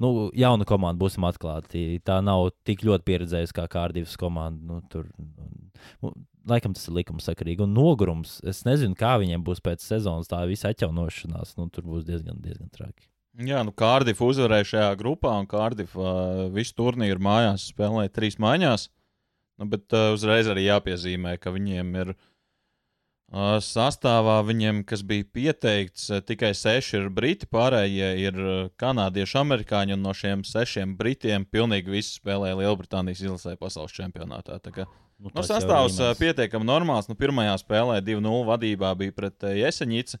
nu, 0.00 0.10
jauna 0.36 0.66
komanda, 0.68 1.00
būsim 1.00 1.26
atklāti. 1.28 1.98
Tā 2.06 2.20
nav 2.24 2.52
tik 2.68 2.84
ļoti 2.86 3.06
pieredzējusi 3.10 3.56
kā 3.56 3.66
Kārdivas 3.72 4.16
komanda. 4.20 4.62
Nu, 4.70 4.78
tur, 4.92 5.10
nu, 6.04 6.14
laikam 6.48 6.76
tas 6.76 6.86
ir 6.88 6.96
likumsakarīgi. 7.00 7.66
Un 7.66 7.74
nogurums, 7.76 8.38
es 8.46 8.62
nezinu, 8.68 8.96
kā 8.98 9.16
viņiem 9.20 9.44
būs 9.44 9.60
pēc 9.64 9.84
sezonas 9.84 10.30
tā 10.30 10.40
visa 10.48 10.72
atjaunošanās. 10.72 11.56
Nu, 11.58 11.68
tur 11.74 11.90
būs 11.90 12.06
diezgan, 12.08 12.40
diezgan 12.40 12.70
traki. 12.72 13.08
Jā, 13.40 13.60
nu 13.66 13.74
Kārdifa 13.76 14.26
uzvarēja 14.26 14.70
šajā 14.72 14.88
grupā, 15.00 15.34
un 15.42 15.50
Kārdifa 15.50 16.00
uh, 16.00 16.46
visu 16.54 16.74
turnīru 16.78 17.22
mājās 17.26 17.68
spēlēja 17.74 18.14
trīs 18.14 18.40
maiņās. 18.42 18.88
Nu, 19.60 19.68
bet 19.70 19.92
uh, 19.92 20.14
uzreiz 20.16 20.48
arī 20.48 20.70
jāpiezīmē, 20.70 21.36
ka 21.40 21.52
viņiem 21.54 21.94
ir 22.00 22.14
uh, 22.14 22.26
sastāvā, 23.62 24.40
viņiem, 24.42 24.80
kas 24.88 25.04
bija 25.06 25.26
pieteikts, 25.30 26.08
uh, 26.10 26.22
tikai 26.26 26.50
seši 26.56 26.96
ir 26.98 27.10
briti, 27.14 27.46
pārējie 27.46 28.08
ir 28.24 28.40
uh, 28.40 28.64
kanādieši, 28.80 29.38
amerikāņi, 29.38 29.94
un 29.94 30.02
no 30.02 30.14
šiem 30.16 30.42
sešiem 30.46 30.96
britiem 30.98 31.46
pilnīgi 31.46 31.94
visi 31.94 32.16
spēlēja 32.18 32.58
Lielbritānijas 32.58 33.22
izlasē 33.22 33.54
pasaules 33.60 33.94
čempionātā. 33.94 34.58
Tā 34.64 34.74
kā 34.74 34.88
Nu, 35.20 35.28
Nu, 35.36 35.42
sastāvs 35.44 35.98
pietiekami 36.16 36.64
normāls. 36.64 37.04
Nu, 37.10 37.14
pirmajā 37.18 37.52
spēlē 37.60 37.98
2-0 38.00 38.40
vadībā 38.48 38.94
bija 38.96 39.12
pret 39.12 39.44
ā, 39.44 39.52
Jeseņici. 39.58 40.16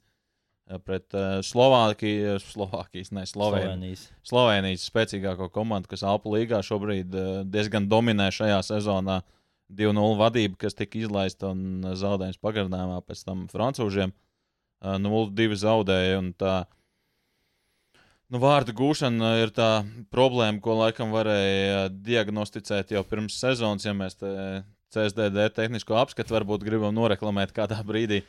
pret 0.84 1.16
uh, 1.16 1.40
Slovākiju, 1.42 2.36
Slovākijas, 2.44 3.08
ne 3.16 3.24
Slovenijas. 3.26 4.04
Slovenijas 4.22 4.84
spēcīgāko 4.86 5.48
komandu, 5.50 5.88
kas 5.90 6.04
Alpu 6.06 6.36
līgā 6.36 6.60
šobrīd 6.62 7.16
uh, 7.16 7.30
diezgan 7.48 7.88
dominē 7.88 8.28
šajā 8.30 8.60
sezonā. 8.68 9.22
2-0 9.78 10.18
vadība, 10.18 10.58
kas 10.66 10.76
tika 10.78 10.98
izlaista 10.98 11.52
un 11.54 11.84
zaudējums 11.96 12.40
pagarinājumā 12.42 12.98
pēc 13.06 13.22
tam 13.26 13.46
francūžiem. 13.52 14.10
Uh, 14.10 14.26
0-2 14.80 15.56
zaudēja. 15.60 16.20
Tā, 16.40 16.54
nu, 18.32 18.40
vārdu 18.40 18.74
gūšana 18.76 19.36
ir 19.42 19.52
tā 19.54 19.84
problēma, 20.12 20.60
ko 20.62 20.78
laikam 20.80 21.12
varēja 21.14 21.88
diagnosticēt 21.92 22.94
jau 22.96 23.04
pirms 23.04 23.38
sezonas, 23.40 23.84
ja 23.84 23.94
mēs 23.96 24.16
CSDD 24.90 25.50
tehnisko 25.54 25.98
apskatu 26.00 26.34
varbūt 26.34 26.64
gribam 26.66 26.94
noreklamēt 26.96 27.52
kādā 27.56 27.82
brīdī. 27.90 28.24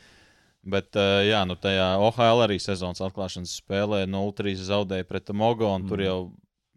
Bet, 0.61 0.93
jā, 1.25 1.39
nu 1.49 1.55
tajā 1.57 1.95
OHL 1.97 2.43
arī 2.43 2.59
sezonas 2.61 3.01
atklāšanas 3.01 3.55
spēlē 3.63 4.03
0-3 4.05 4.59
zaudēja 4.67 5.07
pret 5.09 5.31
Mogo. 5.33 5.71
Mm. 5.73 5.87
Tur 5.89 6.03
jau 6.05 6.17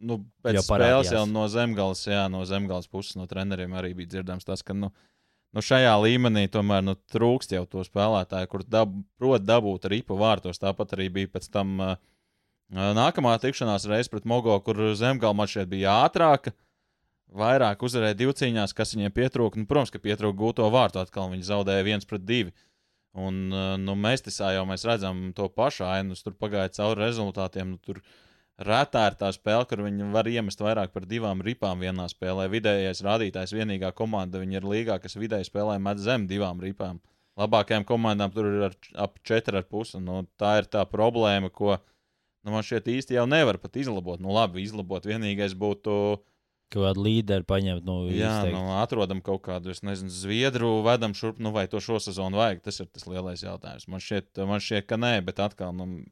nu, 0.05 0.21
pēc 0.45 0.59
jau 0.59 0.65
spēles 0.67 1.11
jau 1.15 1.25
no 1.31 1.47
zemgales, 1.53 2.05
jā, 2.09 2.25
no 2.33 2.45
zemgales 2.49 2.89
puses 2.91 3.17
no 3.19 3.27
treneriem 3.31 3.75
arī 3.77 3.95
bija 3.99 4.15
dzirdams 4.15 4.47
tas, 4.47 4.63
ka 4.67 4.77
nu, 4.77 4.91
nu 5.55 5.65
šajā 5.65 5.95
līmenī 6.05 6.47
tomēr 6.53 6.85
nu, 6.85 6.97
trūkst 7.15 7.57
jau 7.57 7.65
to 7.71 7.85
spēlētāju, 7.87 8.51
kur 8.53 8.67
dab, 8.69 8.93
prot 9.21 9.47
dabūt 9.47 9.89
ripu 9.93 10.19
vārtos. 10.21 10.61
Tāpat 10.63 10.97
arī 10.99 11.09
bija 11.19 11.33
pēc 11.37 11.49
tam 11.55 11.79
uh, 11.81 11.97
nākamā 12.75 13.39
tikšanās 13.43 13.89
reize 13.91 14.13
pret 14.13 14.29
Mogo, 14.29 14.59
kur 14.67 14.83
zemgale 14.99 15.37
man 15.37 15.51
šeit 15.51 15.73
bija 15.73 16.03
ātrāka. 16.05 16.55
Vairāk 17.35 17.81
uzvarēja 17.83 18.15
divcīņās, 18.21 18.77
kas 18.79 18.95
viņiem 18.95 19.11
pietrūka. 19.11 19.59
Nu, 19.59 19.67
protams, 19.67 19.91
ka 19.91 19.99
pietrūka 19.99 20.39
gūto 20.39 20.69
vārtu. 20.71 21.01
Atkal 21.03 21.33
viņi 21.33 21.49
zaudēja 21.49 21.87
viens 21.87 22.07
pret 22.07 22.23
divu. 22.23 22.53
Uh, 22.55 22.69
Un, 23.15 23.47
eh, 23.55 23.77
nu, 23.79 23.95
mēs 23.95 24.25
tisā 24.27 24.51
jau 24.57 24.65
mēs 24.67 24.85
redzam 24.89 25.29
to 25.39 25.47
pašu 25.47 25.87
ainu, 25.87 26.17
tur 26.19 26.35
pagāja 26.35 26.73
cauri 26.81 27.05
rezultātiem. 27.05 27.77
Nu, 27.77 27.79
tur 27.79 28.01
retā 28.59 29.09
ir 29.11 29.17
tā 29.19 29.31
spēle, 29.35 29.67
kur 29.69 29.83
viņi 29.85 30.11
var 30.15 30.29
iemest 30.31 30.61
vairāk 30.63 30.93
par 30.95 31.07
divām 31.11 31.43
ripām 31.43 31.83
vienā 31.83 32.07
spēlē. 32.11 32.47
Vidējais 32.53 33.03
rādītājs, 33.05 33.55
vienīgā 33.57 33.91
komanda, 33.97 34.43
viņi 34.43 34.61
ir 34.61 34.69
līgā, 34.69 34.99
kas 35.03 35.19
vidēji 35.19 35.51
spēlē 35.51 35.81
met 35.83 35.99
zem 36.03 36.29
divām 36.31 36.61
ripām. 36.63 37.01
Labākajām 37.41 37.87
komandām 37.87 38.31
tur 38.31 38.47
ir 38.47 38.69
ar, 38.69 38.77
ap 38.95 39.19
4,5. 39.27 39.99
Nu, 40.03 40.23
tā 40.39 40.61
ir 40.61 40.71
tā 40.71 40.85
problēma, 40.87 41.51
ko 41.51 41.75
nu, 42.45 42.53
man 42.55 42.63
šķiet 42.63 42.93
īsti 42.95 43.19
jau 43.19 43.27
nevar 43.27 43.59
pat 43.59 43.75
izlabot. 43.81 44.23
Nu, 44.23 44.31
labi, 44.37 44.63
izlabot 44.63 45.07
vienīgais 45.09 45.57
būtu 45.59 46.21
kādu 46.75 47.05
līderi 47.05 47.47
paņemt, 47.47 47.85
nu, 47.87 48.09
jā, 48.11 48.49
nu, 48.51 48.65
atrodam 48.81 49.21
kaut 49.23 49.45
kādu, 49.45 49.71
es 49.71 49.85
nezinu, 49.87 50.11
zviedru, 50.11 50.81
vedam 50.87 51.15
šurp, 51.15 51.39
nu, 51.43 51.53
vai 51.55 51.67
to 51.71 51.79
šo 51.83 52.01
sezonu 52.03 52.41
vajag. 52.41 52.65
Tas 52.67 52.81
ir 52.83 52.89
tas 52.91 53.07
lielais 53.11 53.45
jautājums. 53.45 53.87
Man 53.91 54.03
šķiet, 54.03 54.43
man 54.49 54.63
šķiet 54.63 54.89
ka 54.91 54.99
nē, 54.99 55.13
bet 55.27 55.43
atkal, 55.45 55.75
nu, 55.77 56.03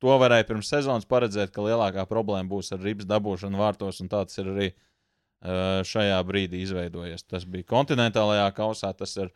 to 0.00 0.16
varēja 0.20 0.48
pirms 0.48 0.70
sezonas 0.72 1.08
paredzēt, 1.08 1.52
ka 1.54 1.64
lielākā 1.64 2.06
problēma 2.08 2.48
būs 2.50 2.72
ar 2.74 2.82
ribas 2.84 3.08
dabūšanu 3.10 3.60
vārtos, 3.60 4.00
un 4.02 4.10
tāds 4.12 4.40
ir 4.40 4.50
arī 4.54 4.68
uh, 4.72 5.80
šajā 5.86 6.18
brīdī 6.26 6.64
izveidojies. 6.64 7.26
Tas 7.28 7.46
bija 7.48 7.68
kontinentālajā 7.70 8.48
kausā, 8.56 8.92
tas 8.96 9.16
ir 9.20 9.32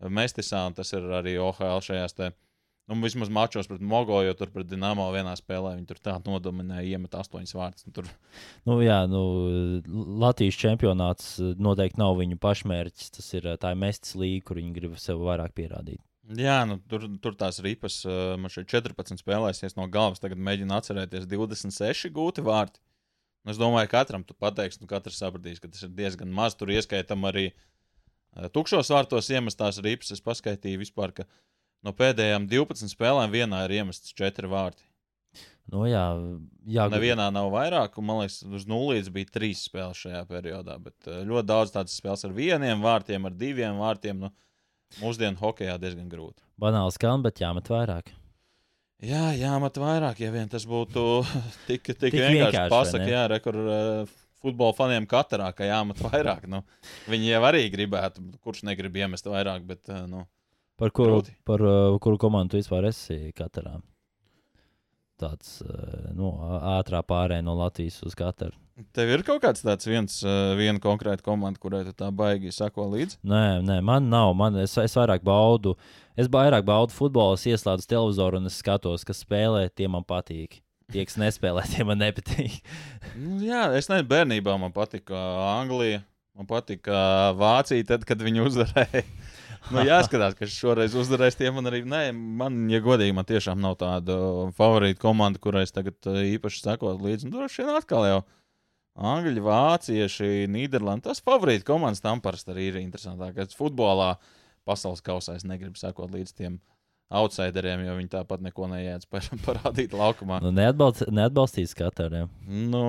Mestisā, 0.00 0.64
un 0.66 0.76
tas 0.76 0.90
ir 0.96 1.04
arī 1.12 1.36
OHL 1.40 1.82
šajās 1.84 2.16
te. 2.16 2.30
Nu, 2.90 2.96
vismaz 3.04 3.28
mačos 3.30 3.68
pret 3.70 3.82
Mogo, 3.86 4.16
jo 4.24 4.32
tur 4.34 4.50
pret 4.50 4.66
Dienāmo 4.66 5.04
vienā 5.14 5.36
spēlē 5.38 5.76
viņi 5.76 5.86
tur 5.86 6.00
tā 6.02 6.16
nodominēja, 6.24 6.96
iemet 6.96 7.12
astoņas 7.14 7.54
vārtus. 7.54 7.86
Tur... 7.94 8.08
Nu, 8.66 8.80
jā, 8.82 9.04
nu, 9.06 9.20
Latvijas 10.18 10.58
čempionāts 10.58 11.36
noteikti 11.38 12.00
nav 12.02 12.16
viņu 12.18 12.40
pašmērķis. 12.42 13.12
Tas 13.14 13.30
ir 13.38 13.46
tā 13.62 13.76
mestis 13.78 14.16
līnija, 14.18 14.42
kur 14.48 14.58
viņi 14.58 14.74
grib 14.74 14.98
sev 14.98 15.22
vairāk 15.22 15.54
pierādīt. 15.54 16.02
Jā, 16.38 16.60
nu, 16.68 16.76
tur, 16.90 17.08
tur 17.22 17.34
tās 17.34 17.58
ripas, 17.64 18.02
man 18.38 18.52
šeit 18.52 18.68
14 18.70 19.18
spēlēsies 19.18 19.74
no 19.74 19.88
galvas. 19.90 20.22
Tagad 20.22 20.38
mēģinu 20.38 20.76
atcerēties 20.76 21.26
26 21.30 22.12
gūti 22.14 22.44
vārti. 22.46 22.78
Nu, 23.42 23.54
es 23.54 23.58
domāju, 23.58 23.88
ka 23.90 24.02
katram 24.02 24.22
tu 24.26 24.36
pateiksi, 24.36 24.82
nu, 24.82 24.88
katrs 24.90 25.18
sapratīs, 25.22 25.58
ka 25.62 25.70
tas 25.72 25.82
ir 25.86 25.94
diezgan 25.96 26.30
maz. 26.34 26.54
Tur 26.58 26.70
ieskaitam 26.70 27.24
arī 27.26 27.48
tukšos 28.54 28.92
vārtos 28.92 29.30
iemestās 29.32 29.80
ripas. 29.82 30.12
Es 30.14 30.22
paskaitīju 30.22 30.84
vispār, 30.84 31.14
ka 31.16 31.26
no 31.86 31.94
pēdējām 31.96 32.46
12 32.50 32.92
spēlēm 32.92 33.34
vienā 33.34 33.64
ir 33.66 33.80
iemests 33.80 34.14
4 34.14 34.50
vārti. 34.52 34.86
Nu, 35.70 35.84
jā, 35.86 36.04
jā. 36.66 36.86
Nevienā 36.90 37.28
nav 37.30 37.52
vairāk, 37.54 37.94
un 38.00 38.06
man 38.08 38.22
liekas, 38.24 38.40
uz 38.42 38.64
nulles 38.66 39.10
bija 39.14 39.30
trīs 39.36 39.62
spēles 39.68 40.00
šajā 40.02 40.22
periodā. 40.30 40.74
Bet 40.82 41.06
eh, 41.06 41.20
ļoti 41.28 41.46
daudz 41.46 41.74
tādas 41.74 41.94
spēles 41.94 42.26
ar 42.26 42.34
vieniem 42.34 42.82
vārtiem, 42.82 43.28
ar 43.28 43.36
diviem 43.38 43.78
vārtiem. 43.78 44.24
Nu, 44.24 44.32
mūsdienu 44.98 45.38
hokeja 45.40 45.76
diezgan 45.80 46.08
grūti. 46.10 46.42
Banāls 46.60 46.98
skan, 46.98 47.22
bet 47.24 47.40
jāmet 47.42 47.70
vairāk. 47.70 48.10
Jā, 49.00 49.30
jāmet 49.38 49.78
vairāk, 49.80 50.18
ja 50.20 50.32
vien 50.34 50.50
tas 50.52 50.66
būtu 50.68 51.04
tik, 51.68 51.86
tik, 51.86 51.96
tik 52.02 52.18
vienkārši, 52.18 52.40
vienkārši 52.42 52.74
pasakot, 52.74 53.06
jā, 53.08 53.22
re, 53.32 53.38
kur 53.44 53.56
uh, 53.62 54.18
futbola 54.42 54.76
faniem 54.76 55.06
katrā, 55.08 55.46
ka 55.56 55.68
jāmet 55.68 56.02
vairāk. 56.04 56.44
Nu, 56.50 56.60
viņi 57.08 57.32
jau 57.32 57.40
arī 57.48 57.62
gribētu, 57.72 58.26
kurš 58.44 58.64
negrib 58.68 58.98
iemest 59.00 59.30
vairāk, 59.30 59.64
bet 59.68 59.88
uh, 59.92 60.04
nu, 60.10 60.26
Par 60.80 60.92
kuru, 60.96 61.18
Grūti. 61.18 61.34
par 61.44 61.60
uh, 61.60 61.98
kuru 62.00 62.16
komandu 62.20 62.56
vispār 62.56 62.86
esi 62.88 63.34
katrā? 63.36 63.74
Tāds 65.20 65.60
uh, 65.66 66.10
nu, 66.16 66.32
ātrā 66.78 67.02
pārējai 67.06 67.44
no 67.44 67.56
Latvijas 67.58 68.00
uz 68.06 68.16
katru. 68.18 68.54
Tev 68.96 69.10
ir 69.12 69.22
kaut 69.26 69.42
kāds 69.42 69.60
tāds 69.60 69.84
viens, 69.88 70.14
uh, 70.24 70.54
viena 70.56 70.80
konkrēta 70.80 71.24
komanda, 71.26 71.60
kurai 71.60 71.82
tā 71.92 72.08
baigi 72.16 72.52
sako 72.54 72.86
līdzi? 72.94 73.18
Nē, 73.28 73.60
nē, 73.66 73.80
man 73.84 74.08
nav. 74.08 74.32
Man, 74.38 74.56
es, 74.62 74.76
es 74.80 74.96
vairāk 74.96 75.24
baudu, 75.26 75.74
es 76.16 76.30
vairāk 76.32 76.64
baudu 76.68 76.96
futbolu, 76.96 77.36
es 77.36 77.44
ieslēdzu 77.50 77.90
televizoru 77.90 78.40
un 78.40 78.48
es 78.48 78.56
skatos, 78.62 79.04
kas 79.04 79.20
spēlē, 79.26 79.66
tie 79.76 79.90
man 79.92 80.06
patīk. 80.08 80.62
Tie, 80.90 81.04
kas 81.06 81.18
nespēlē, 81.20 81.66
tie 81.70 81.84
man 81.86 82.00
nepatīk. 82.00 82.56
nu, 83.20 83.36
jā, 83.44 83.66
es 83.76 83.90
nezinu, 83.92 84.08
bērnībā 84.10 84.56
man 84.58 84.72
patika 84.74 85.20
Anglija, 85.58 86.00
man 86.38 86.48
patika 86.48 87.34
Vācija, 87.38 87.84
tad, 87.92 88.08
kad 88.08 88.24
viņi 88.24 88.48
uzvarēja 88.48 89.04
nu, 89.68 89.82
jāskatās, 89.86 90.36
kas 90.38 90.54
šoreiz 90.54 90.96
uzvarēs. 90.98 91.36
Tie 91.38 91.50
man 91.54 91.68
arī, 91.70 91.82
nē, 91.88 92.02
man, 92.14 92.62
ja 92.72 92.80
godīgi, 92.84 93.14
man 93.16 93.28
tiešām 93.28 93.60
nav 93.62 93.76
tāda 93.80 94.16
favorīta 94.56 95.02
komanda, 95.02 95.42
kurai 95.42 95.66
es 95.66 95.74
tagad 95.76 95.98
uh, 96.08 96.20
īpaši 96.32 96.64
sekot 96.64 97.02
līdzi. 97.04 97.28
Nu, 97.28 97.38
droši 97.38 97.64
vien 97.64 97.76
atkal 97.76 98.08
jau. 98.08 98.20
Angļi, 99.10 99.44
vācieši, 99.44 100.30
Nīderlandi. 100.50 101.06
Tas 101.06 101.22
favorīts 101.24 101.64
komandas 101.68 102.02
tam 102.04 102.20
parasti 102.24 102.52
arī 102.52 102.70
ir 102.72 102.80
interesantākais. 102.82 103.56
Futbolā, 103.56 104.14
pasaules 104.68 105.04
kausā 105.04 105.38
es 105.38 105.46
negribu 105.48 105.78
sekot 105.80 106.10
līdz 106.12 106.34
tiem 106.36 106.58
outsideriem, 107.10 107.82
jo 107.86 107.96
viņi 107.98 108.12
tāpat 108.12 108.44
neko 108.44 108.68
neiedz 108.70 109.08
par, 109.10 109.26
parādīt 109.46 109.94
laukumā. 109.96 110.40
Nu, 110.44 110.52
neatbalst, 110.54 111.08
neatbalstīs 111.10 111.74
katru. 111.78 112.26
Nu, 112.46 112.84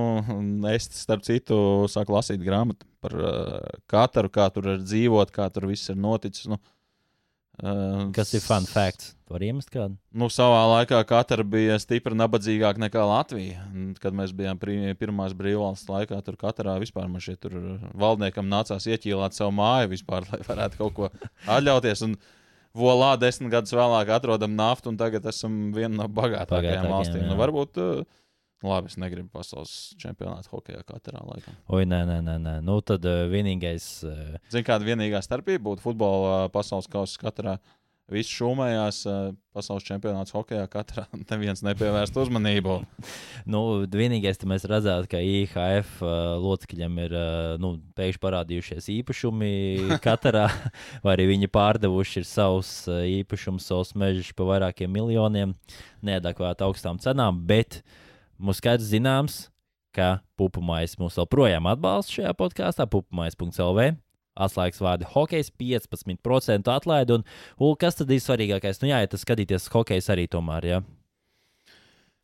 es, 0.72 0.90
starp 1.02 1.26
citu, 1.28 1.58
sāku 1.92 2.18
lasīt 2.18 2.44
grāmatu 2.46 2.86
par 3.02 3.18
uh, 3.18 3.80
katru, 3.90 4.30
kā 4.34 4.52
tur 4.54 4.76
ir 4.76 4.86
dzīvot, 4.86 5.34
kā 5.34 5.50
tur 5.54 5.70
viss 5.72 5.90
ir 5.90 5.98
noticis. 5.98 6.50
Nu, 6.52 6.60
uh, 6.62 6.78
Kas 8.16 8.32
ir 8.34 8.42
fun 8.42 8.66
facts? 8.70 9.12
Var 9.32 9.44
iemest 9.48 9.70
kādu? 9.72 9.96
Nu, 10.18 10.28
savā 10.34 10.60
laikā 10.74 10.98
katra 11.08 11.44
bija 11.48 11.78
stipri 11.80 12.18
nabadzīgāka 12.18 12.82
nekā 12.82 13.04
Latvija. 13.08 13.64
Kad 14.02 14.18
mēs 14.18 14.34
bijām 14.36 14.60
pirmās 15.00 15.36
brīvvalsts 15.38 15.88
laikā, 15.92 16.20
tur 16.26 16.40
katrā 16.42 16.76
vispār 16.82 17.08
man 17.12 17.24
šeit 17.24 17.46
valdniekam 18.02 18.50
nācās 18.52 18.90
ieķīlāt 18.90 19.38
savu 19.38 19.54
māju 19.60 19.94
vispār, 19.94 20.28
lai 20.32 20.42
varētu 20.48 20.82
kaut 20.82 20.98
ko 20.98 21.12
atļauties. 21.46 22.04
Un, 22.10 22.18
volā 22.78 23.14
desmit 23.20 23.52
gadus 23.54 23.76
vēlāk 23.76 24.14
atrodam 24.16 24.56
naftu, 24.58 24.92
un 24.92 25.00
tagad 25.00 25.26
esam 25.32 25.70
viena 25.76 26.04
no 26.04 26.10
bagātākajām 26.12 26.90
valstīm. 26.92 27.26
Nu, 27.28 27.36
varbūt, 27.40 27.82
uh, 27.82 28.22
labi, 28.68 28.92
es 28.92 28.98
negribu 29.02 29.30
pasaules 29.34 29.74
čempionātu 30.02 30.54
hokeja 30.54 30.86
katrā 30.88 31.24
laikā. 31.26 31.56
Oi, 31.74 31.84
nē, 31.90 32.04
nē, 32.10 32.22
nē. 32.28 32.38
nē. 32.46 32.56
Nu, 32.66 32.80
tad 32.86 33.06
uh, 33.10 33.26
vienīgais. 33.32 33.92
Uh... 34.08 34.40
Zini, 34.54 34.68
kāda 34.68 34.88
vienīgā 34.88 35.24
starpība 35.26 35.72
būtu 35.72 35.86
futbola 35.90 36.48
pasaules 36.54 36.90
kausa 36.92 37.22
katrā? 37.22 37.58
Uh, 37.60 37.81
Viss 38.12 38.32
šūmējās 38.34 38.98
uh, 39.08 39.20
pasaules 39.56 39.86
čempionāts 39.88 40.34
hokeja. 40.36 40.66
Katrā 40.72 41.06
neviens 41.32 41.62
nepievērst 41.64 42.18
uzmanību. 42.20 42.80
nu, 43.54 43.62
vienīgais, 43.88 44.40
kas 44.42 44.50
mēs 44.50 44.66
redzētu, 44.68 45.08
ka 45.14 45.22
IHF 45.24 46.02
uh, 46.04 46.34
locekļiem 46.42 47.00
ir 47.06 47.16
uh, 47.16 47.54
nu, 47.62 47.76
pēkšņi 47.96 48.24
parādījušies 48.26 48.90
īpašumi 48.98 49.54
katrā, 50.08 50.50
vai 51.06 51.16
arī 51.16 51.30
viņi 51.32 51.52
pārdevuši 51.54 52.26
savus 52.28 52.74
īpašumus, 52.90 53.70
savus 53.72 53.96
mežus 53.96 54.34
par 54.36 54.52
vairākiem 54.56 54.92
miljoniem, 54.92 55.56
neadekvāti 56.04 56.68
augstām 56.68 57.00
cenām. 57.00 57.40
Bet 57.48 57.80
mums 58.42 58.60
skaidrs 58.60 58.92
zināms, 58.92 59.46
ka 59.96 60.18
pupumais 60.40 60.98
mūs 61.00 61.20
joprojām 61.20 61.68
atbalsta 61.72 62.20
šajā 62.20 62.36
podkāstā, 62.40 62.88
pupumais.lv. 62.92 63.92
Atslēgas 64.42 64.82
vārdi- 64.84 65.10
hokejs, 65.16 65.52
15% 65.62 66.72
atlaide. 66.74 67.20
Un, 67.20 67.28
un 67.60 67.78
kas 67.80 68.00
tad 68.00 68.12
ir 68.12 68.24
svarīgākais? 68.24 68.82
Nu, 68.82 68.92
jā, 68.92 69.04
ja 69.04 69.12
tas 69.12 69.24
skatīties 69.26 69.70
hokejs 69.74 70.10
arī 70.14 70.28
tomēr. 70.32 70.68
Ja? 70.72 70.82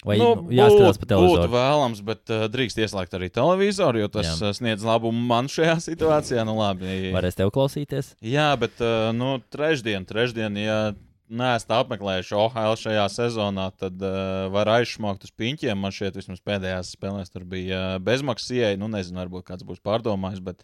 Vai 0.05 0.19
nu, 0.21 0.27
nu, 0.37 0.53
jāskatās 0.53 0.99
pa 1.01 1.07
televizoru? 1.09 1.47
Būtu 1.47 1.53
vēlams, 1.55 2.01
bet 2.05 2.29
uh, 2.29 2.45
drīkst 2.53 2.77
ieslēgt 2.83 3.15
arī 3.17 3.31
televizoru, 3.33 4.03
jo 4.03 4.09
tas 4.13 4.29
Jā. 4.29 4.51
sniedz 4.53 4.85
labumu 4.85 5.23
man 5.25 5.49
šajā 5.49 5.79
situācijā. 5.89 6.45
Nu, 6.45 6.53
labi. 6.59 7.09
Varēs 7.15 7.39
tev 7.39 7.49
klausīties? 7.55 8.13
Jā, 8.21 8.51
bet 8.61 8.77
uh, 8.77 9.09
nu, 9.17 9.39
trešdien, 9.53 10.05
trešdien, 10.05 10.59
ja 10.61 10.79
neesat 11.27 11.73
apmeklējuši 11.81 12.35
OHL 12.37 12.77
šajā 12.79 13.07
sezonā, 13.11 13.67
tad 13.75 13.97
uh, 14.05 14.47
var 14.53 14.69
aizsmākt 14.77 15.25
uz 15.27 15.33
piņķiem. 15.33 15.81
Man 15.81 15.95
šķiet, 15.95 16.21
vismaz 16.21 16.45
pēdējās 16.45 16.93
spēlēs 16.95 17.33
tur 17.33 17.47
bija 17.49 17.81
uh, 17.95 17.99
bezmaksas 18.03 18.53
ieeja. 18.53 18.77
Nu, 18.79 18.91
nezinu, 18.93 19.19
varbūt 19.23 19.49
kāds 19.49 19.65
būs 19.67 19.81
pārdomājis, 19.83 20.45
bet 20.45 20.61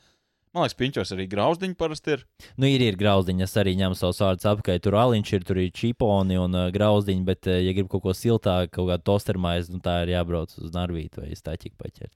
man 0.53 0.63
liekas, 0.63 0.75
piņķos 0.79 1.13
arī 1.15 1.27
grauzdiņi 1.31 1.77
parasti 1.79 2.15
ir. 2.15 2.25
Nu, 2.61 2.67
ir, 2.69 2.83
ir 2.85 2.97
grauzdiņi, 2.99 3.45
es 3.45 3.55
arī 3.59 3.73
ņemu 3.79 3.97
savus 3.97 4.21
vārdus 4.23 4.49
apkārt. 4.53 4.83
Tur 4.85 4.97
aliņš 5.01 5.33
ir, 5.37 5.47
tur 5.47 5.61
ir 5.63 5.71
čiponi 5.75 6.37
un 6.41 6.57
uh, 6.57 6.67
grauzdiņi, 6.73 7.25
bet, 7.27 7.49
uh, 7.49 7.61
ja 7.63 7.73
grib 7.75 7.89
kaut 7.91 8.05
ko 8.05 8.13
siltāku, 8.17 8.71
kaut 8.77 8.91
kādu 8.91 9.07
tostermaizi, 9.09 9.73
nu, 9.73 9.81
tā 9.83 10.01
ir 10.05 10.13
jābrauc 10.15 10.53
uz 10.61 10.75
Narvītu 10.75 11.23
vai 11.23 11.33
Stāķiku 11.37 11.79
paķert. 11.81 12.13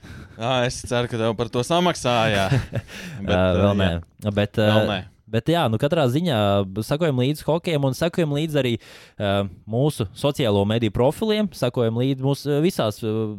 Jā, 0.40 0.52
es 0.68 0.80
ceru, 0.88 1.08
ka 1.12 1.20
tev 1.20 1.34
par 1.36 1.50
to 1.52 1.64
samaksāja. 1.66 2.50
Bet, 3.26 3.34
uh, 3.36 3.62
vēl 3.64 3.80
nē. 3.80 3.88
jā. 3.96 4.34
Bet, 4.36 4.60
Vēl 4.60 4.84
uh, 4.84 4.92
nē. 4.94 5.00
Bet, 5.30 5.46
jā, 5.46 5.62
nu, 5.70 5.78
katrā 5.78 6.08
ziņā 6.10 6.36
sakojam 6.82 7.20
līdzi 7.22 7.44
hokejam 7.46 7.84
un 7.86 7.94
sakojam 7.94 8.32
līdzi 8.34 8.56
arī 8.58 8.72
uh, 8.80 9.44
mūsu 9.70 10.08
sociālo 10.18 10.64
mediju 10.66 10.90
profiliem. 10.96 11.46
Sakojam 11.54 12.00
līdzi 12.02 12.26
mūsu 12.26 12.50
uh, 12.50 12.58
visās 12.64 12.98
uh, 13.06 13.36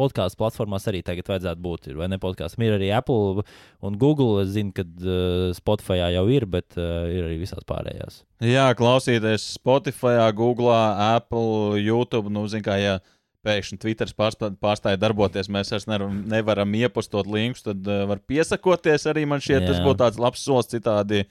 podkāstu 0.00 0.40
platformās 0.40 0.88
arī 0.90 1.04
tagad 1.06 1.28
vajadzētu 1.30 1.64
būt. 1.64 1.90
Ir, 1.92 2.00
vai 2.00 2.08
ne 2.10 2.18
podkāstam? 2.22 2.64
Ir 2.64 2.78
arī 2.78 2.90
Apple 2.96 3.44
un 3.86 4.00
Google. 4.00 4.40
Es 4.44 4.54
zinu, 4.56 4.72
ka 4.76 4.86
uh, 4.88 5.52
Spotify 5.56 6.00
jau 6.16 6.26
ir, 6.32 6.48
bet 6.50 6.80
uh, 6.80 7.06
ir 7.12 7.28
arī 7.28 7.38
visās 7.44 7.66
pārējās. 7.68 8.22
Jā, 8.44 8.70
klausīties 8.78 9.44
Spotify, 9.58 10.16
Google, 10.36 10.74
Apple, 11.10 11.78
YouTube. 11.80 12.32
Nu, 12.32 12.46
zin, 12.50 12.64
kā, 12.64 12.80
ja 12.80 12.98
pēkšņi 13.46 13.80
Twitter 13.80 14.10
pārstā, 14.16 14.50
pārstāja 14.60 15.00
darboties, 15.00 15.48
mēs 15.52 15.72
vairs 15.72 15.86
nevaram, 15.88 16.16
nevaram 16.28 16.74
iepostot 16.76 17.28
linkus, 17.30 17.64
tad 17.64 17.86
uh, 17.88 18.04
var 18.10 18.20
piesakoties 18.28 19.06
arī. 19.10 19.26
Man 19.28 19.44
šķiet, 19.44 19.68
tas 19.68 19.84
būtu 19.84 20.02
tāds 20.02 20.20
labs 20.20 20.44
solis 20.44 20.72
citādi. 20.72 21.24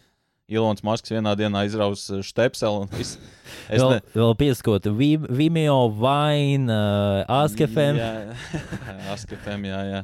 Ilons 0.49 0.81
Masks 0.85 1.11
vienā 1.13 1.35
dienā 1.37 1.61
izraus 1.67 2.07
stepseli. 2.25 2.83
un 2.85 2.91
viss. 2.97 3.19
Es 3.69 3.81
vēl, 3.81 3.91
ne... 3.95 3.99
vēl 4.15 4.33
pieskot 4.39 4.87
Vi- 4.97 5.29
Vimeo, 5.29 5.77
Vine, 5.93 6.73
uh, 6.73 7.23
AskFM. 7.43 7.99
Jā, 8.01 8.11
Askefem, 9.13 9.67
jā, 9.69 9.81
jā. 9.93 10.03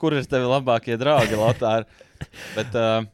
Kur 0.00 0.16
ir 0.18 0.26
tevi 0.28 0.48
labākie 0.50 0.98
draugi, 1.00 1.38
Lotāri? 1.38 1.86
Bet, 2.56 2.74
uh, 2.74 3.06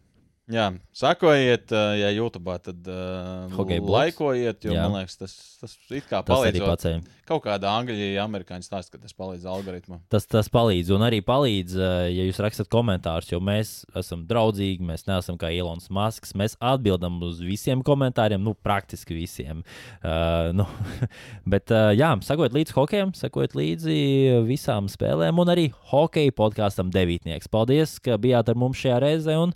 jā, 0.52 0.66
sakojiet, 0.96 1.70
uh, 1.74 1.94
ja 1.98 2.10
YouTube, 2.12 2.56
tad 2.64 2.90
uh, 2.90 3.80
laikojiet, 3.86 4.66
jo 4.66 4.74
Jā. 4.74 4.84
man 4.86 5.00
liekas, 5.00 5.16
tas, 5.20 5.36
tas 5.60 5.76
it 5.94 6.06
kā 6.10 6.22
palīdz. 6.26 7.00
Kaut 7.30 7.44
kāda 7.44 7.70
angļu, 7.78 7.94
amerikāņu 8.18 8.66
stāsta, 8.66 8.96
ka 8.96 9.04
tas 9.04 9.14
palīdz 9.14 9.44
algoritmam. 9.46 10.00
Tas, 10.10 10.24
tas 10.26 10.48
palīdz. 10.50 10.88
Un 10.96 11.04
arī 11.06 11.20
palīdz, 11.22 11.76
eh, 11.78 12.06
ja 12.10 12.24
jūs 12.26 12.40
rakstat 12.42 12.66
komentārus, 12.72 13.28
jo 13.30 13.38
mēs 13.38 13.84
esam 14.00 14.24
draudzīgi, 14.26 14.82
mēs 14.88 15.06
neesam 15.06 15.38
kā 15.38 15.52
Ilons 15.54 15.86
Masks. 15.94 16.34
Mēs 16.34 16.56
atbildam 16.58 17.20
uz 17.22 17.38
visiem 17.44 17.84
komentāriem, 17.86 18.42
nu, 18.42 18.56
praktiski 18.58 19.14
visiem. 19.14 19.62
Uh, 20.02 20.50
nu, 20.58 20.66
bet, 21.54 21.70
uh, 21.70 21.92
jā, 21.94 22.10
sakot 22.26 22.56
līdzi 22.56 22.74
hokejam, 22.74 23.14
sakot 23.14 23.54
līdzi 23.54 24.00
visām 24.48 24.90
spēlēm, 24.90 25.38
un 25.38 25.54
arī 25.54 25.68
hokeja 25.92 26.34
podkāstam 26.34 26.90
devītnieks. 26.90 27.52
Paldies, 27.52 28.00
ka 28.02 28.18
bijāt 28.18 28.50
ar 28.50 28.58
mums 28.58 28.82
šajā 28.82 28.98
reizē, 29.06 29.38
un 29.38 29.54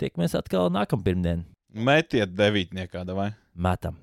tiekamies 0.00 0.36
atkal 0.38 0.70
nākamā 0.74 1.06
pirmdiena. 1.06 1.44
Metiet 1.74 2.34
devītniekā, 2.38 3.02
vai? 3.16 3.32
Metam! 3.54 3.98